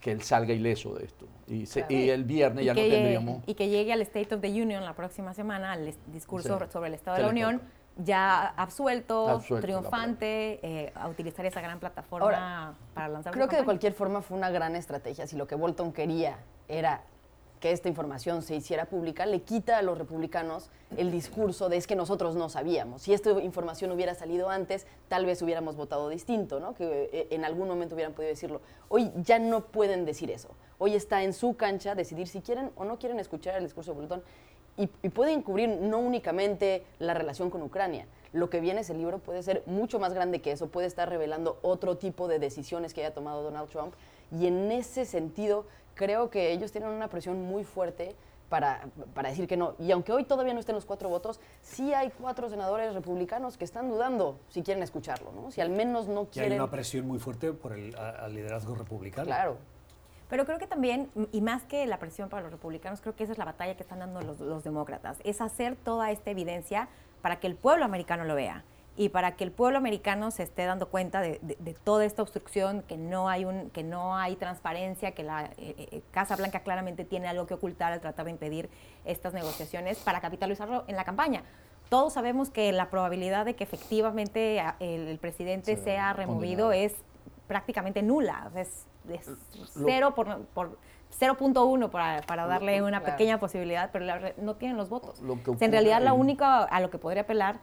[0.00, 1.26] que él salga ileso de esto.
[1.46, 1.94] Y, se- Claro.
[1.94, 3.42] y el viernes ya no llegue- tendríamos...
[3.46, 6.64] y que llegue al State of the Union la próxima semana, al discurso Sí.
[6.72, 7.70] sobre el Estado de la Unión, toca.
[8.04, 13.64] ya absuelto, triunfante, eh, a utilizar esa gran plataforma Ahora, para lanzar Creo que de
[13.64, 15.26] cualquier forma fue una gran estrategia.
[15.26, 17.02] Si lo que Bolton quería era
[17.62, 21.86] que esta información se hiciera pública, le quita a los republicanos el discurso de es
[21.86, 23.02] que nosotros no sabíamos.
[23.02, 26.74] Si esta información hubiera salido antes, tal vez hubiéramos votado distinto, ¿no?
[26.74, 28.62] Que eh, en algún momento hubieran podido decirlo.
[28.88, 30.48] Hoy ya no pueden decir eso.
[30.78, 33.98] Hoy está en su cancha decidir si quieren o no quieren escuchar el discurso de
[34.00, 34.22] Bolton
[34.76, 38.08] y, y pueden cubrir no únicamente la relación con Ucrania.
[38.32, 41.60] Lo que viene ese libro puede ser mucho más grande que eso, puede estar revelando
[41.62, 43.94] otro tipo de decisiones que haya tomado Donald Trump.
[44.32, 48.14] Y en ese sentido, creo que ellos tienen una presión muy fuerte
[48.48, 48.82] para,
[49.14, 49.74] para decir que no.
[49.78, 53.64] Y aunque hoy todavía no estén los cuatro votos, sí hay cuatro senadores republicanos que
[53.64, 55.50] están dudando si quieren escucharlo, ¿no?
[55.50, 56.60] Si al menos no Y hay quieren...
[56.60, 59.26] una presión muy fuerte por el a- al liderazgo republicano.
[59.26, 59.56] Claro.
[60.28, 63.32] Pero creo que también, y más que la presión para los republicanos, creo que esa
[63.32, 66.88] es la batalla que están dando los, los demócratas, es hacer toda esta evidencia
[67.20, 68.64] para que el pueblo americano lo vea
[68.96, 72.20] y para que el pueblo americano se esté dando cuenta de, de- de toda esta
[72.22, 76.60] obstrucción, que no hay, un, que no hay transparencia, que la eh, eh, Casa Blanca
[76.60, 78.68] claramente tiene algo que ocultar al tratar de impedir
[79.04, 81.42] estas negociaciones para capitalizarlo en la campaña.
[81.88, 86.72] Todos sabemos que la probabilidad de que efectivamente el, el presidente Sea sea removido condenado.
[86.72, 86.94] es
[87.48, 88.50] prácticamente nula.
[88.56, 88.86] Es
[89.84, 90.78] cero por, por
[91.18, 94.06] 0.1 para, para, darle una pequeña posibilidad, pero
[94.38, 95.20] no tienen los votos.
[95.60, 97.60] en realidad la única a lo que podría apelar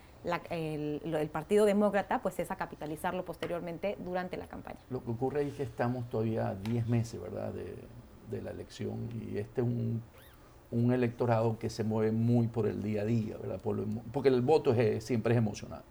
[0.49, 4.79] el, Partido Demócrata pues es a capitalizarlo posteriormente durante la campaña.
[4.89, 7.51] Lo que ocurre es que estamos todavía 10 meses ¿verdad?
[7.53, 7.75] De,
[8.29, 10.01] de, la elección y este es un,
[10.71, 13.59] un, electorado que se mueve muy por el día a día, ¿verdad?
[14.12, 15.81] porque el voto es, siempre es emocional.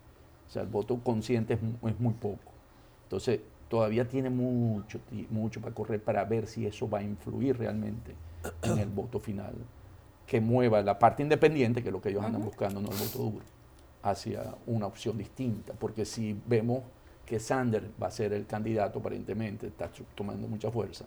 [0.46, 2.52] O sea, el voto consciente es, es muy poco.
[3.04, 4.98] Entonces, todavía tiene mucho,
[5.30, 8.14] mucho para correr para ver si eso va a influir realmente
[8.62, 9.54] en el voto final,
[10.26, 13.18] que mueva la parte independiente, que es lo que ellos andan buscando, no el voto
[13.18, 13.44] duro,
[14.02, 15.72] hacia una opción distinta.
[15.74, 16.82] Porque si vemos
[17.26, 21.04] que Sanders va a ser el candidato, aparentemente está tomando mucha fuerza,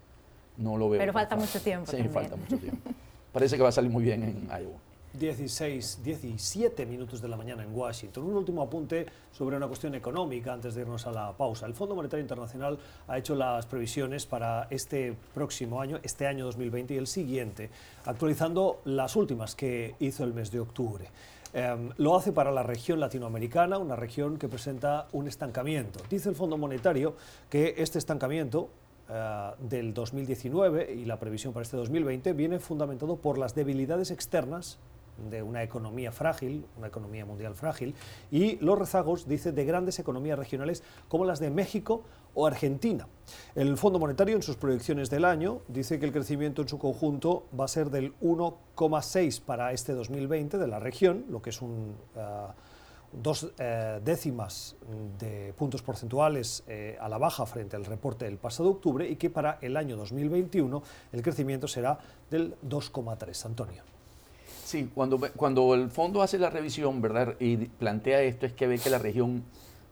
[0.57, 0.99] no lo veo.
[0.99, 1.89] Pero falta mucho tiempo.
[1.89, 2.91] Sí, falta mucho tiempo.
[3.31, 4.77] Parece que va a salir muy bien en Iowa.
[5.13, 8.23] 16, 17 minutos de la mañana en Washington.
[8.23, 11.65] Un último apunte sobre una cuestión económica antes de irnos a la pausa.
[11.65, 16.93] El Fondo Monetario Internacional ha hecho las previsiones para este próximo año, este año 2020
[16.93, 17.69] y el siguiente,
[18.05, 21.09] actualizando las últimas que hizo el mes de octubre.
[21.53, 25.99] Em, lo hace para la región latinoamericana, una región que presenta un estancamiento.
[26.09, 27.15] Dice el Fondo Monetario
[27.49, 28.69] que este estancamiento
[29.09, 34.77] eh, del 2019 y la previsión para este 2020 viene fundamentado por las debilidades externas
[35.29, 37.95] de una economía frágil, una economía mundial frágil,
[38.31, 43.07] y los rezagos, dice, de grandes economías regionales como las de México o Argentina.
[43.55, 47.45] El Fondo Monetario en sus proyecciones del año dice que el crecimiento en su conjunto
[47.57, 51.95] va a ser del 1,6 para este 2020 de la región, lo que es un...
[52.15, 52.47] Eh,
[53.11, 54.75] dos eh, décimas
[55.19, 59.29] de puntos porcentuales eh, a la baja frente al reporte del pasado octubre y que
[59.29, 63.45] para el año 2021 el crecimiento será del 2,3.
[63.45, 63.90] Antonio.
[64.71, 67.35] Sí, cuando, cuando el fondo hace la revisión, ¿verdad?
[67.41, 69.43] Y plantea esto, es que ve que la región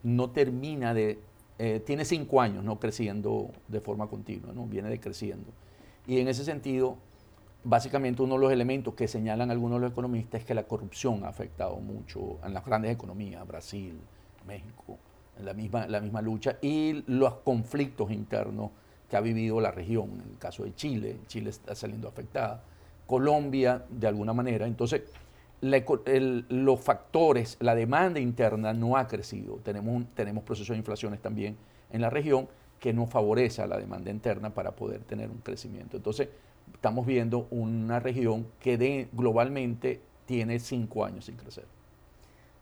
[0.03, 1.19] no termina de,
[1.57, 4.65] eh, tiene cinco años no creciendo de forma continua, ¿no?
[4.67, 5.51] Viene decreciendo.
[6.07, 6.95] Y en ese sentido,
[7.65, 11.25] básicamente uno de los elementos que señalan algunos de los economistas es que la corrupción
[11.25, 13.99] ha afectado mucho en las grandes economías, Brasil,
[14.47, 14.97] México,
[15.37, 18.71] en la misma, la misma lucha, y los conflictos internos
[19.09, 20.21] que ha vivido la región.
[20.23, 22.63] En el caso de Chile, Chile está saliendo afectada.
[23.09, 24.67] Colombia de alguna manera.
[24.67, 25.01] Entonces,
[25.61, 29.55] los factores, la demanda interna no ha crecido.
[29.63, 31.57] Tenemos, tenemos procesos de inflaciones también
[31.89, 32.47] en la región
[32.79, 35.97] que no favorece a la demanda interna para poder tener un crecimiento.
[35.97, 36.29] Entonces,
[36.71, 41.65] estamos viendo una región que de, globalmente tiene cinco años sin crecer.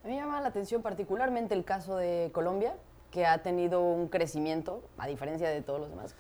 [0.05, 2.73] A mí me llama la atención particularmente el caso de Colombia,
[3.11, 6.15] que ha tenido un crecimiento, a diferencia de todos los demás,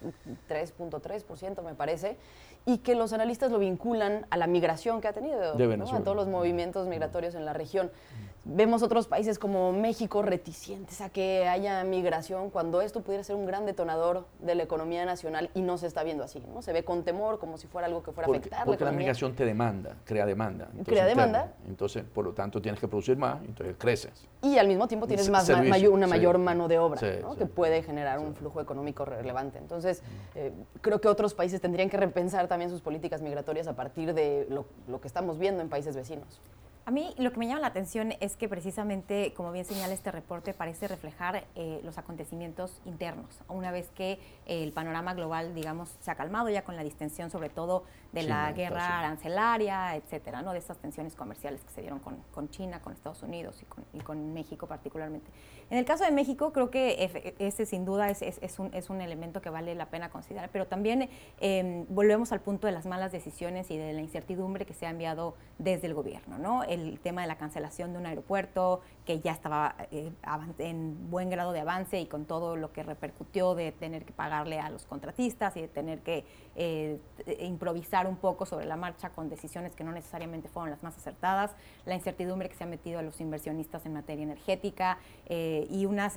[0.49, 2.17] 3.3% me parece,
[2.67, 6.27] y que los analistas lo vinculan a la migración que ha tenido, a todos los
[6.27, 7.89] movimientos migratorios en la región.
[8.49, 13.45] Vemos otros países como México reticentes a que haya migración cuando esto pudiera ser un
[13.45, 16.61] gran detonador de la economía nacional y no se está viendo así, ¿no?
[16.61, 19.35] Se ve con temor como si fuera algo que fuera a afectar porque la, migración
[19.35, 20.69] te demanda, crea demanda.
[20.85, 21.53] crea demanda.
[21.67, 24.27] Entonces, por lo tanto, tienes que producir más, entonces creces.
[24.41, 28.33] Y al mismo tiempo tienes más una mayor mano de obra, que puede generar un
[28.33, 29.57] flujo económico relevante.
[29.57, 30.01] Entonces,
[30.35, 34.47] eh, creo que otros países tendrían que repensar también sus políticas migratorias a partir de
[34.49, 36.39] lo que estamos viendo en países vecinos.
[36.87, 40.09] A mí lo que me llama la atención es que precisamente, como bien señala este
[40.09, 43.41] reporte, parece reflejar eh, los acontecimientos internos.
[43.49, 44.13] Una vez que
[44.45, 48.23] eh, el panorama global, digamos, se ha calmado ya con la distensión, sobre todo de
[48.23, 50.53] la guerra arancelaria, etcétera, ¿no?
[50.53, 53.83] de estas tensiones comerciales que se dieron con, con China, con Estados Unidos y con,
[53.91, 55.29] y con, México particularmente.
[55.69, 59.01] En el caso de México, creo que ese sin duda es, es, un, es un
[59.01, 61.09] elemento que vale la pena considerar, pero también
[61.41, 64.89] em, volvemos al punto de las malas decisiones y de la incertidumbre que se ha
[64.89, 66.37] enviado desde el gobierno.
[66.37, 66.63] ¿no?
[66.77, 70.11] El tema de la cancelación de un aeropuerto que ya estaba eh,
[70.57, 74.59] en buen grado de avance y con todo lo que repercutió de tener que pagarle
[74.59, 76.25] a los contratistas y de tener que
[76.57, 76.99] eh,
[77.39, 81.55] improvisar un poco sobre la marcha con decisiones que no necesariamente fueron las más acertadas,
[81.85, 86.11] la incertidumbre que se ha metido a los inversionistas en materia energética eh, y, una,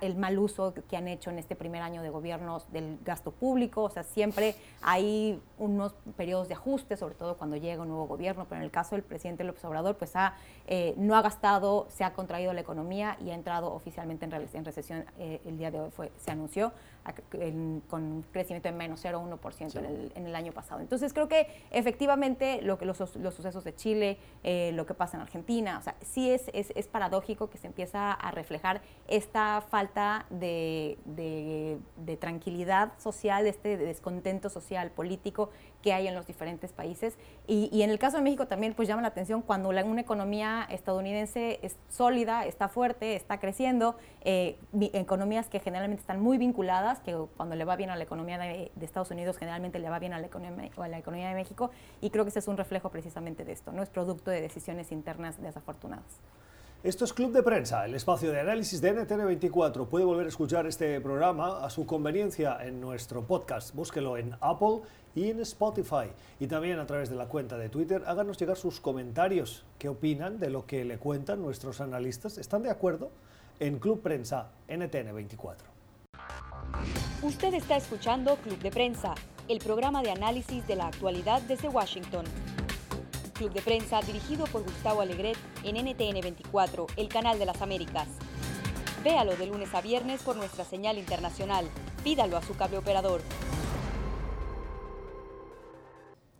[0.00, 3.82] el mal uso que han hecho en este primer año de gobiernos del gasto público.
[3.82, 8.46] O sea, siempre hay unos periodos de ajuste, sobre todo cuando llega un nuevo gobierno,
[8.48, 10.34] pero en el caso del presidente López Obrador, pues ha,
[10.96, 15.04] no ha gastado, se ha contraído la economía y ha entrado oficialmente en, recesión.
[15.18, 16.72] Eh, el día de hoy fue, se anunció
[17.88, 20.80] con un crecimiento de menos 0,1% en, el, en el año pasado.
[20.80, 25.16] Entonces creo que efectivamente lo que los, los sucesos de Chile, eh, lo que pasa
[25.16, 29.62] en Argentina, o sea, sí es, es, es, paradójico que se empieza a reflejar esta
[29.62, 35.50] falta de, de, de tranquilidad social, este descontento social, político
[35.82, 37.18] que hay en los diferentes países.
[37.46, 40.66] Y, y, en el caso de México también pues llama la atención cuando una economía
[40.70, 44.58] estadounidense es sólida, está fuerte, está creciendo, eh,
[44.92, 48.70] economías que generalmente están muy vinculadas que cuando le va bien a la economía de,
[48.80, 51.70] Estados Unidos, generalmente le va bien a la, economía, a la economía de México,
[52.00, 54.92] y creo que ese es un reflejo precisamente de esto, no es producto de decisiones
[54.92, 56.20] internas desafortunadas.
[56.84, 59.86] Esto es Club de Prensa, el espacio de análisis de NTN24.
[59.86, 63.72] Puede volver a escuchar este programa a su conveniencia en nuestro podcast.
[63.72, 64.80] Búsquelo en Apple
[65.14, 66.10] y en Spotify.
[66.40, 68.02] Y también a través de la cuenta de Twitter.
[68.04, 69.64] Háganos llegar sus comentarios.
[69.78, 72.36] ¿Qué opinan de lo que le cuentan nuestros analistas?
[72.36, 73.12] ¿Están de acuerdo?
[73.60, 75.71] En Club Prensa NTN24.
[77.22, 79.14] Usted está escuchando Club de Prensa,
[79.46, 82.24] el programa de análisis de la actualidad desde Washington.
[83.34, 88.08] Club de Prensa dirigido por Gustavo Alegret en NTN 24, el canal de las Américas.
[89.04, 91.64] Véalo de lunes a viernes por nuestra señal internacional.
[92.02, 93.20] Pídalo a su cable operador.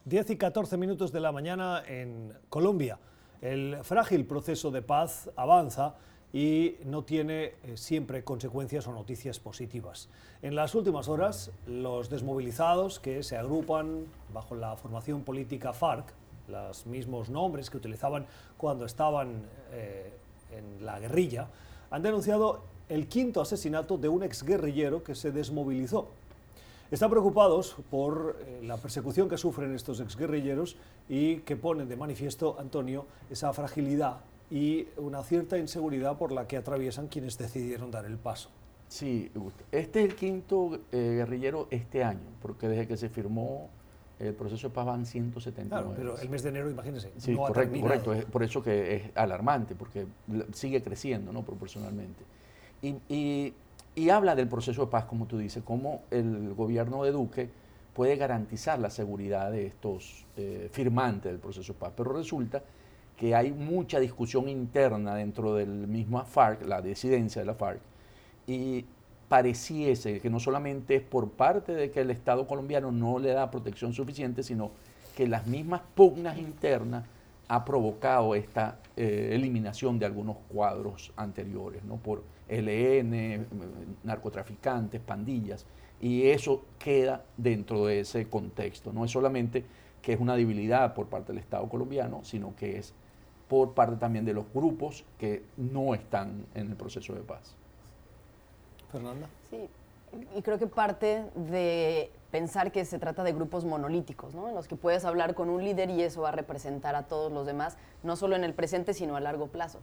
[0.05, 2.99] 10 y 14 minutos de la mañana en Colombia.
[3.41, 5.95] El frágil proceso de paz avanza
[6.33, 10.09] y no tiene eh, siempre consecuencias o noticias positivas.
[10.41, 16.15] En las últimas horas, los desmovilizados que se agrupan bajo la formación política FARC
[16.49, 18.27] los mismos nombres que utilizaban
[18.57, 20.13] cuando estaban eh,
[20.51, 21.49] en la guerrilla,
[21.91, 26.09] han denunciado el quinto asesinato de un exguerrillero que se desmovilizó.
[26.91, 30.77] Están preocupados por eh, la persecución que sufren estos exguerrilleros
[31.09, 34.19] y que ponen de manifiesto, Antonio, esa fragilidad
[34.53, 38.51] y una cierta inseguridad por la que atraviesan quienes decidieron dar el paso.
[38.87, 39.33] Sí,
[39.73, 43.71] este es el quinto eh, guerrillero este año, porque desde que se firmó
[44.19, 45.69] el proceso de paz van 179.
[45.71, 47.11] Claro, pero el mes de enero, imagínense.
[47.17, 48.13] Sí, correcto, correcto.
[48.13, 50.07] Es por eso que es alarmante, porque
[50.53, 51.43] sigue creciendo ¿no?
[51.43, 52.23] proporcionalmente.
[52.83, 53.55] Y,
[53.97, 57.49] y, habla del proceso de paz, como tú dices, cómo el gobierno de Duque
[57.95, 61.93] puede garantizar la seguridad de estos eh, firmantes del proceso de paz.
[61.97, 62.63] Pero resulta
[63.23, 67.79] que hay mucha discusión interna dentro del mismo FARC, la disidencia de la FARC,
[68.49, 68.85] y
[69.29, 73.49] pareciese que no solamente es por parte de que el Estado colombiano no le da
[73.49, 74.73] protección suficiente, sino
[75.17, 77.05] que las mismas pugnas internas
[77.47, 81.99] ha provocado esta eh, eliminación de algunos cuadros anteriores, ¿no?
[81.99, 83.47] por LN,
[84.03, 85.65] narcotraficantes, pandillas,
[86.01, 88.93] y eso queda dentro de ese contexto.
[88.93, 89.65] No es solamente
[90.03, 92.93] que es una debilidad por parte del Estado colombiano, sino que es
[93.53, 97.55] por parte también de los grupos que no están en el proceso de paz.
[98.91, 99.29] Fernanda.
[99.51, 99.69] Sí,
[100.35, 104.49] y creo que parte de pensar que se trata de grupos monolíticos, ¿no?
[104.49, 107.31] en los que puedes hablar con un líder y eso va a representar a todos
[107.31, 109.81] los demás, no solo en el presente, sino a largo plazo.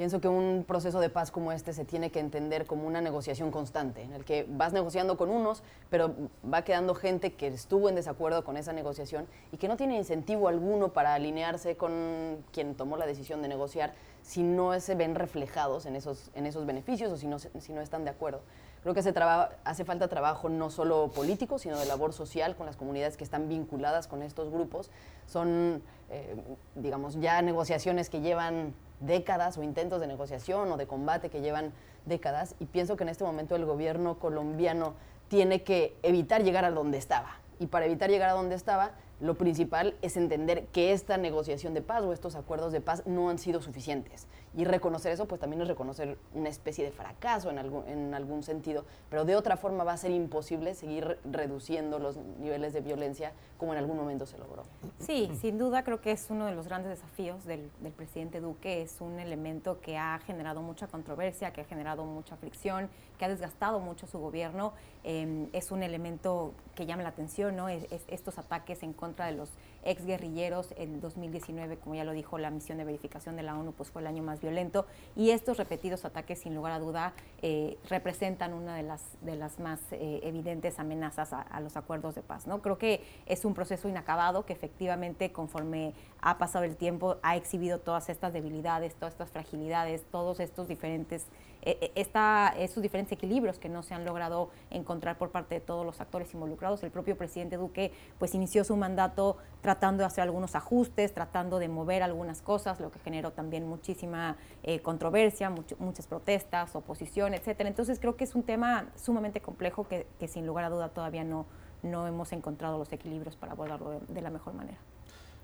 [0.00, 3.50] Pienso que un proceso de paz como este se tiene que entender como una negociación
[3.50, 7.96] constante, en el que vas negociando con unos, pero va quedando gente que estuvo en
[7.96, 12.96] desacuerdo con esa negociación y que no tiene incentivo alguno para alinearse con quien tomó
[12.96, 13.92] la decisión de negociar
[14.22, 17.82] si no se ven reflejados en esos, en esos beneficios o si no, si no
[17.82, 18.40] están de acuerdo.
[18.80, 23.18] Creo que hace falta trabajo no solo político, sino de labor social con las comunidades
[23.18, 24.90] que están vinculadas con estos grupos.
[25.26, 26.36] Son, eh,
[26.74, 31.72] digamos, ya negociaciones que llevan décadas o intentos de negociación o de combate que llevan
[32.06, 34.94] décadas y pienso que en este momento el gobierno colombiano
[35.28, 37.40] tiene que evitar llegar a donde estaba.
[37.58, 41.82] Y para evitar llegar a donde estaba, lo principal es entender que esta negociación de
[41.82, 44.26] paz o estos acuerdos de paz no han sido suficientes.
[44.56, 48.42] Y reconocer eso, pues también es reconocer una especie de fracaso en algún, en algún
[48.42, 53.32] sentido, pero de otra forma va a ser imposible seguir reduciendo los niveles de violencia
[53.58, 54.62] como en algún momento se logró.
[54.98, 59.00] Sí, sin duda creo que es uno de los grandes desafíos del, presidente Duque, es
[59.00, 62.88] un elemento que ha generado mucha controversia, que ha generado mucha fricción,
[63.18, 64.72] que ha desgastado mucho su gobierno,
[65.04, 67.68] em, es un elemento que llama la atención, ¿no?
[67.68, 69.50] Es, estos ataques en contra de los
[69.82, 73.90] exguerrilleros en 2019, como ya lo dijo la misión de verificación de la ONU, pues
[73.90, 77.12] fue el año más violento y estos repetidos ataques, sin lugar a duda,
[77.42, 82.22] eh, representan una de las, de las más eh, evidentes amenazas a, los acuerdos de
[82.22, 82.46] paz.
[82.46, 82.62] ¿no?
[82.62, 87.78] Creo que es un proceso inacabado que efectivamente conforme ha pasado el tiempo ha exhibido
[87.78, 91.26] todas estas debilidades, todas estas fragilidades, todos estos diferentes
[91.62, 96.00] esta, esos diferentes equilibrios que no se han logrado encontrar por parte de todos los
[96.00, 96.82] actores involucrados.
[96.82, 101.68] El propio presidente Duque pues inició su mandato tratando de hacer algunos ajustes, tratando de
[101.68, 107.68] mover algunas cosas, lo que generó también muchísima eh, controversia, muchas protestas, oposición, etcétera.
[107.68, 111.46] Entonces creo que es un tema sumamente complejo que, sin lugar a duda todavía no,
[111.82, 114.78] no hemos encontrado los equilibrios para abordarlo de la mejor manera.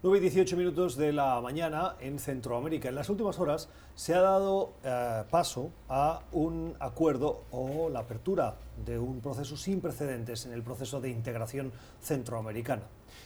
[0.03, 2.91] 9 y 18 minutos de la mañana en Centroamérica.
[2.91, 8.57] En las últimas horas se ha dado eh, paso a un acuerdo o la apertura
[8.85, 11.73] de un proceso sin precedentes en el proceso de integración
[12.03, 12.83] centroamericana.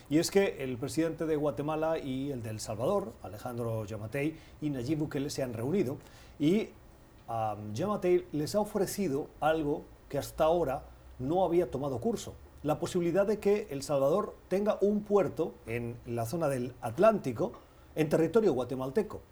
[0.09, 4.71] Y es que el presidente de Guatemala y el de El Salvador, Alejandro Yamatei y
[4.71, 5.99] Nayib Bukele se han reunido
[6.39, 6.68] y
[7.27, 10.85] a Yamatei les ha ofrecido algo que hasta ahora
[11.18, 12.33] no había tomado curso.
[12.62, 17.52] La posibilidad de que El Salvador tenga un puerto en la zona del Atlántico
[17.94, 19.22] en territorio guatemalteco.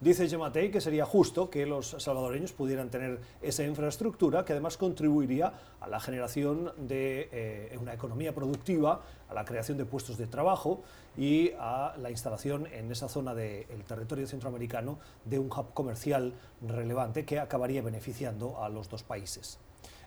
[0.00, 5.52] Dice Yamatei que sería justo que los salvadoreños pudieran tener esa infraestructura que además contribuiría
[5.78, 10.80] a la generación de eh, una economía productiva, a la creación de puestos de trabajo
[11.18, 16.32] y a la instalación en esa zona del territorio centroamericano de un hub comercial
[16.66, 19.58] relevante que acabaría beneficiando a los dos países.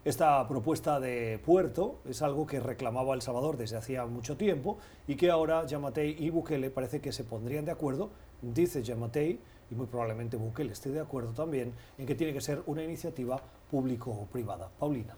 [0.07, 5.17] Esta propuesta de puerto es algo que reclamaba El Salvador desde hacía mucho tiempo y
[5.17, 9.85] que ahora Yamatei y Bukele parece que se pondrían de acuerdo, dice Yamatei, y muy
[9.87, 14.27] probablemente Bukele esté de acuerdo también, en que tiene que ser una iniciativa público o
[14.27, 14.71] privada.
[14.79, 15.13] Paulina.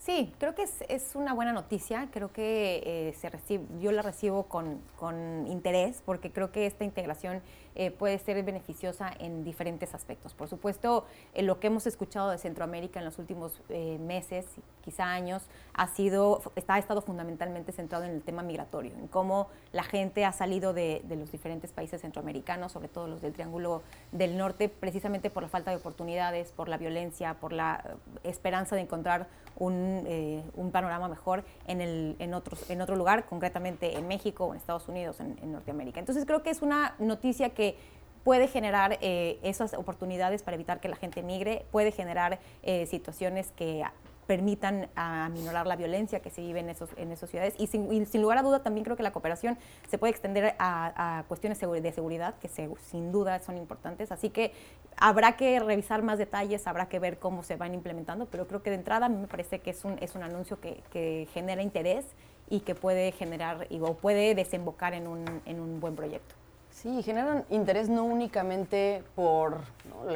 [0.00, 2.08] Sí, creo que es, una buena noticia.
[2.10, 6.84] Creo que eh, se recibe, yo la recibo con, con, interés porque creo que esta
[6.84, 7.42] integración
[7.74, 10.32] eh, puede ser beneficiosa en diferentes aspectos.
[10.32, 14.46] Por supuesto, eh, lo que hemos escuchado de Centroamérica en los últimos meses,
[14.80, 15.42] quizá años,
[15.74, 20.24] ha sido, está, ha estado fundamentalmente centrado en el tema migratorio, en cómo la gente
[20.24, 23.82] ha salido de, de los diferentes países centroamericanos, sobre todo los del Triángulo
[24.12, 28.82] del Norte, precisamente por la falta de oportunidades, por la violencia, por la esperanza de
[28.82, 29.28] encontrar
[29.60, 34.46] un, eh, un panorama mejor en, el, en, otros, en otro lugar, concretamente en México
[34.46, 36.00] o en Estados Unidos, en, en Norteamérica.
[36.00, 37.76] Entonces creo que es una noticia que
[38.24, 43.52] puede generar eh, esas oportunidades para evitar que la gente migre, puede generar eh, situaciones
[43.52, 43.84] que
[44.30, 47.52] permitan aminorar la violencia que se vive en, esos, en esas ciudades.
[47.58, 49.58] Y sin, sin lugar a duda también creo que la cooperación
[49.88, 54.12] se puede extender a, cuestiones de seguridad que sin duda son importantes.
[54.12, 54.52] Así que
[54.96, 58.70] habrá que revisar más detalles, habrá que ver cómo se van implementando, pero creo que
[58.70, 61.60] de entrada a mí me parece que es un, es un anuncio que, que genera
[61.60, 62.06] interés
[62.48, 66.36] y que puede generar o puede desembocar en un, en un buen proyecto.
[66.70, 69.62] Sí, generan interés no únicamente por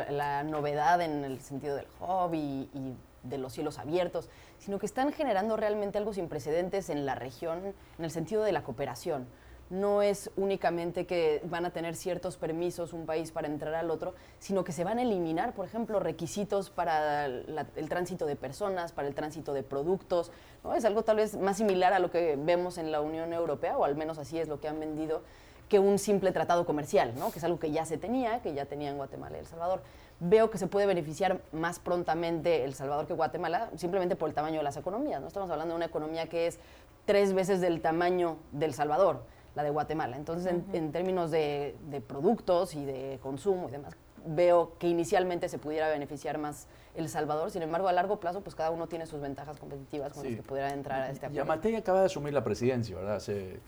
[0.08, 2.94] la, novedad en el sentido del hobby y
[3.24, 7.74] de los cielos abiertos, sino que están generando realmente algo sin precedentes en la región
[7.98, 9.26] en el sentido de la cooperación.
[9.70, 14.14] No es únicamente que van a tener ciertos permisos un país para entrar al otro,
[14.38, 19.08] sino que se van a eliminar, por ejemplo, requisitos para el tránsito de personas, para
[19.08, 20.30] el tránsito de productos.
[20.62, 20.74] ¿no?
[20.74, 23.84] Es algo tal vez más similar a lo que vemos en la Unión Europea, o
[23.84, 25.22] al menos así es lo que han vendido,
[25.68, 27.32] que un simple tratado comercial, ¿no?
[27.32, 29.82] que es algo que ya se tenía, que ya tenía en Guatemala y El Salvador
[30.28, 34.58] veo que se puede beneficiar más prontamente El Salvador que Guatemala, simplemente por el tamaño
[34.58, 35.20] de las economías.
[35.20, 36.58] No estamos hablando de una economía que es
[37.04, 40.16] tres veces del tamaño del Salvador, la de Guatemala.
[40.16, 41.74] Entonces, en, términos de,
[42.06, 43.94] productos y de consumo y demás,
[44.26, 47.50] veo que inicialmente se pudiera beneficiar más El Salvador.
[47.50, 50.42] Sin embargo, a largo plazo, pues cada uno tiene sus ventajas competitivas con las que
[50.42, 51.44] pudiera entrar a este acuerdo.
[51.44, 53.16] Yamatei acaba de asumir la presidencia, ¿verdad?
[53.16, 53.60] Hace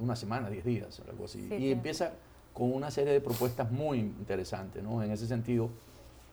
[0.00, 1.48] una semana, diez días, algo así.
[1.56, 2.12] y empieza
[2.52, 5.02] con una serie de propuestas muy interesantes, ¿no?
[5.04, 5.70] En ese sentido,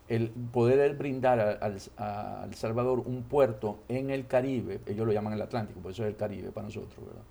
[0.08, 5.41] el poder brindar a, El Salvador un puerto en el Caribe, ellos lo llaman el
[5.41, 7.24] Atlántico, por eso es el Caribe para nosotros, ¿verdad?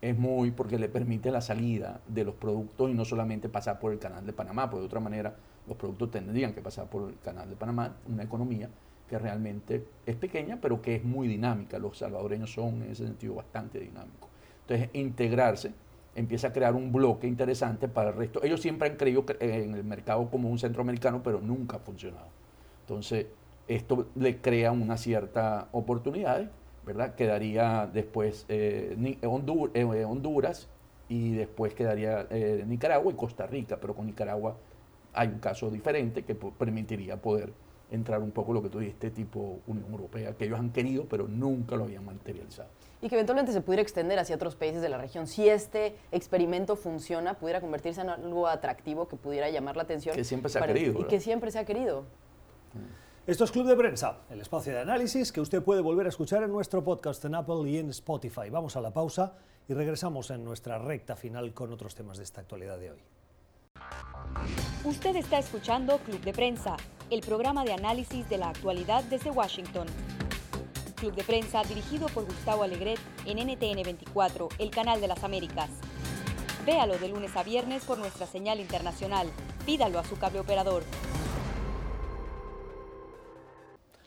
[0.00, 3.92] Es muy porque le permite la salida de los productos y no solamente pasar por
[3.92, 5.34] el canal de Panamá, porque de otra manera
[5.66, 8.68] los productos tendrían que pasar por el canal de Panamá, una economía
[9.08, 11.78] que realmente es pequeña, pero que es muy dinámica.
[11.78, 14.28] Los salvadoreños son en ese sentido bastante dinámicos.
[14.62, 15.72] Entonces, integrarse
[16.14, 18.42] empieza a crear un bloque interesante para el resto.
[18.42, 22.28] Ellos siempre han creído en el mercado como un centroamericano, pero nunca ha funcionado.
[22.80, 23.26] Entonces,
[23.66, 26.50] esto le crea una cierta oportunidad,
[26.86, 27.14] ¿verdad?
[27.14, 30.68] Quedaría después eh, eh, Honduras
[31.08, 34.56] y después quedaría eh, Nicaragua y Costa Rica, pero con Nicaragua
[35.12, 37.52] hay un caso diferente que permitiría poder
[37.94, 41.28] entrar un poco lo que tú dijiste, tipo Unión Europea, que ellos han querido, pero
[41.28, 42.68] nunca lo habían materializado
[43.04, 45.26] y que eventualmente se pudiera extender hacia otros países de la región.
[45.26, 50.16] Si este experimento funciona, pudiera convertirse en algo atractivo que pudiera llamar la atención.
[50.16, 50.98] Que siempre se ha querido.
[50.98, 52.06] Y que siempre se ha querido.
[52.72, 53.04] Mm.
[53.26, 56.42] Esto es Club de Prensa, el espacio de análisis que usted puede volver a escuchar
[56.44, 58.48] en nuestro podcast en Apple y en Spotify.
[58.50, 59.34] Vamos a la pausa
[59.68, 63.02] y regresamos en nuestra recta final con otros temas de esta actualidad de hoy.
[64.84, 66.76] Usted está escuchando Club de Prensa,
[67.10, 69.86] el programa de análisis de la actualidad desde Washington.
[70.96, 75.70] Club de Prensa dirigido por Gustavo Alegret en NTN 24, el canal de las Américas.
[76.64, 79.28] Véalo de lunes a viernes por nuestra señal internacional.
[79.66, 80.82] Pídalo a su cable operador.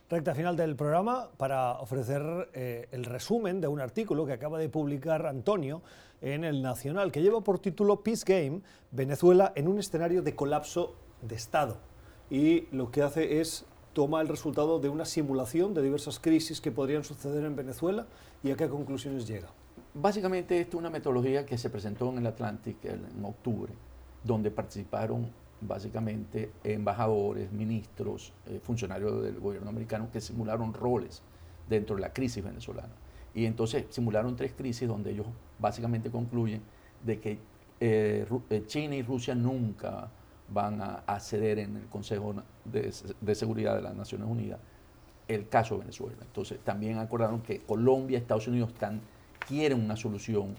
[0.10, 4.70] Recta final del programa para ofrecer eh, el resumen de un artículo que acaba de
[4.70, 5.82] publicar Antonio
[6.22, 10.96] en el Nacional, que lleva por título Peace Game, Venezuela en un escenario de colapso
[11.22, 11.87] de Estado.
[12.30, 16.72] Y lo que hace es toma el resultado de una simulación de diversas crisis que
[16.72, 18.06] podrían suceder en Venezuela
[18.44, 19.48] y a qué conclusiones llega.
[19.94, 23.74] Básicamente esto es una metodología que se presentó en el Atlántico en octubre,
[24.24, 31.24] donde participaron básicamente embajadores, ministros, eh, funcionarios del gobierno americano que simularon roles
[31.68, 32.94] dentro de la crisis venezolana.
[33.34, 35.28] Y entonces simularon tres crisis donde ellos
[35.60, 36.62] básicamente concluyen
[37.04, 37.40] de que
[37.80, 40.10] eh, eh, China y Rusia nunca
[40.50, 42.36] van a, ceder en el Consejo
[42.66, 44.60] de, Seguridad de las Naciones Unidas
[45.28, 46.18] el caso de Venezuela.
[46.22, 49.02] Entonces también acordaron que Colombia y Estados Unidos están,
[49.46, 50.56] quieren una solución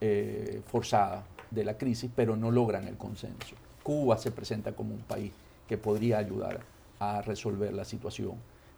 [0.00, 3.56] eh, forzada de la crisis, pero no logran el consenso.
[3.82, 5.32] Cuba se presenta como un país
[5.66, 6.60] que podría ayudar
[7.00, 8.34] a resolver la situación.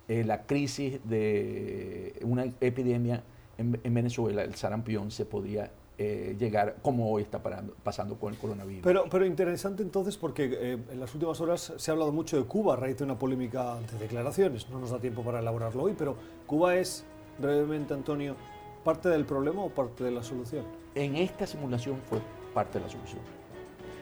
[0.08, 3.22] la crisis de una epidemia
[3.58, 8.38] en, en Venezuela, el sarampión, se podría eh, llegar como hoy está pasando con el
[8.38, 8.82] coronavirus.
[8.82, 12.45] Pero, pero interesante entonces porque eh, en las últimas horas se ha hablado mucho de
[12.45, 14.68] Cuba a raíz de una polémica ante declaraciones.
[14.70, 16.16] No nos da tiempo para elaborarlo hoy, pero
[16.47, 17.05] Cuba es,
[17.38, 18.34] brevemente Antonio,
[18.82, 20.64] parte del problema o parte de la solución.
[20.97, 22.18] En esta simulación fue
[22.53, 23.20] parte de la solución.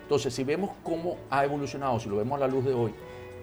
[0.03, 2.93] Entonces, si vemos cómo ha evolucionado, si lo vemos a la luz de hoy,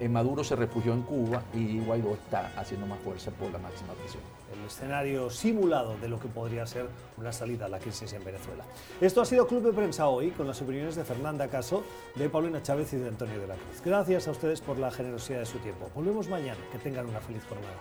[0.08, 4.22] Maduro se refugió en Cuba y Guaidó está haciendo más fuerza por la máxima presión.
[4.52, 6.86] El escenario simulado de lo que podría ser
[7.16, 8.64] una salida a la crisis en Venezuela.
[9.00, 11.84] Esto ha sido Club de Prensa hoy con las opiniones de Fernanda Caso,
[12.16, 13.82] de Paulina Chávez y de Antonio de la Cruz.
[13.84, 15.90] Gracias a ustedes por la generosidad de su tiempo.
[15.94, 16.60] Volvemos mañana.
[16.72, 17.76] Que tengan una feliz jornada.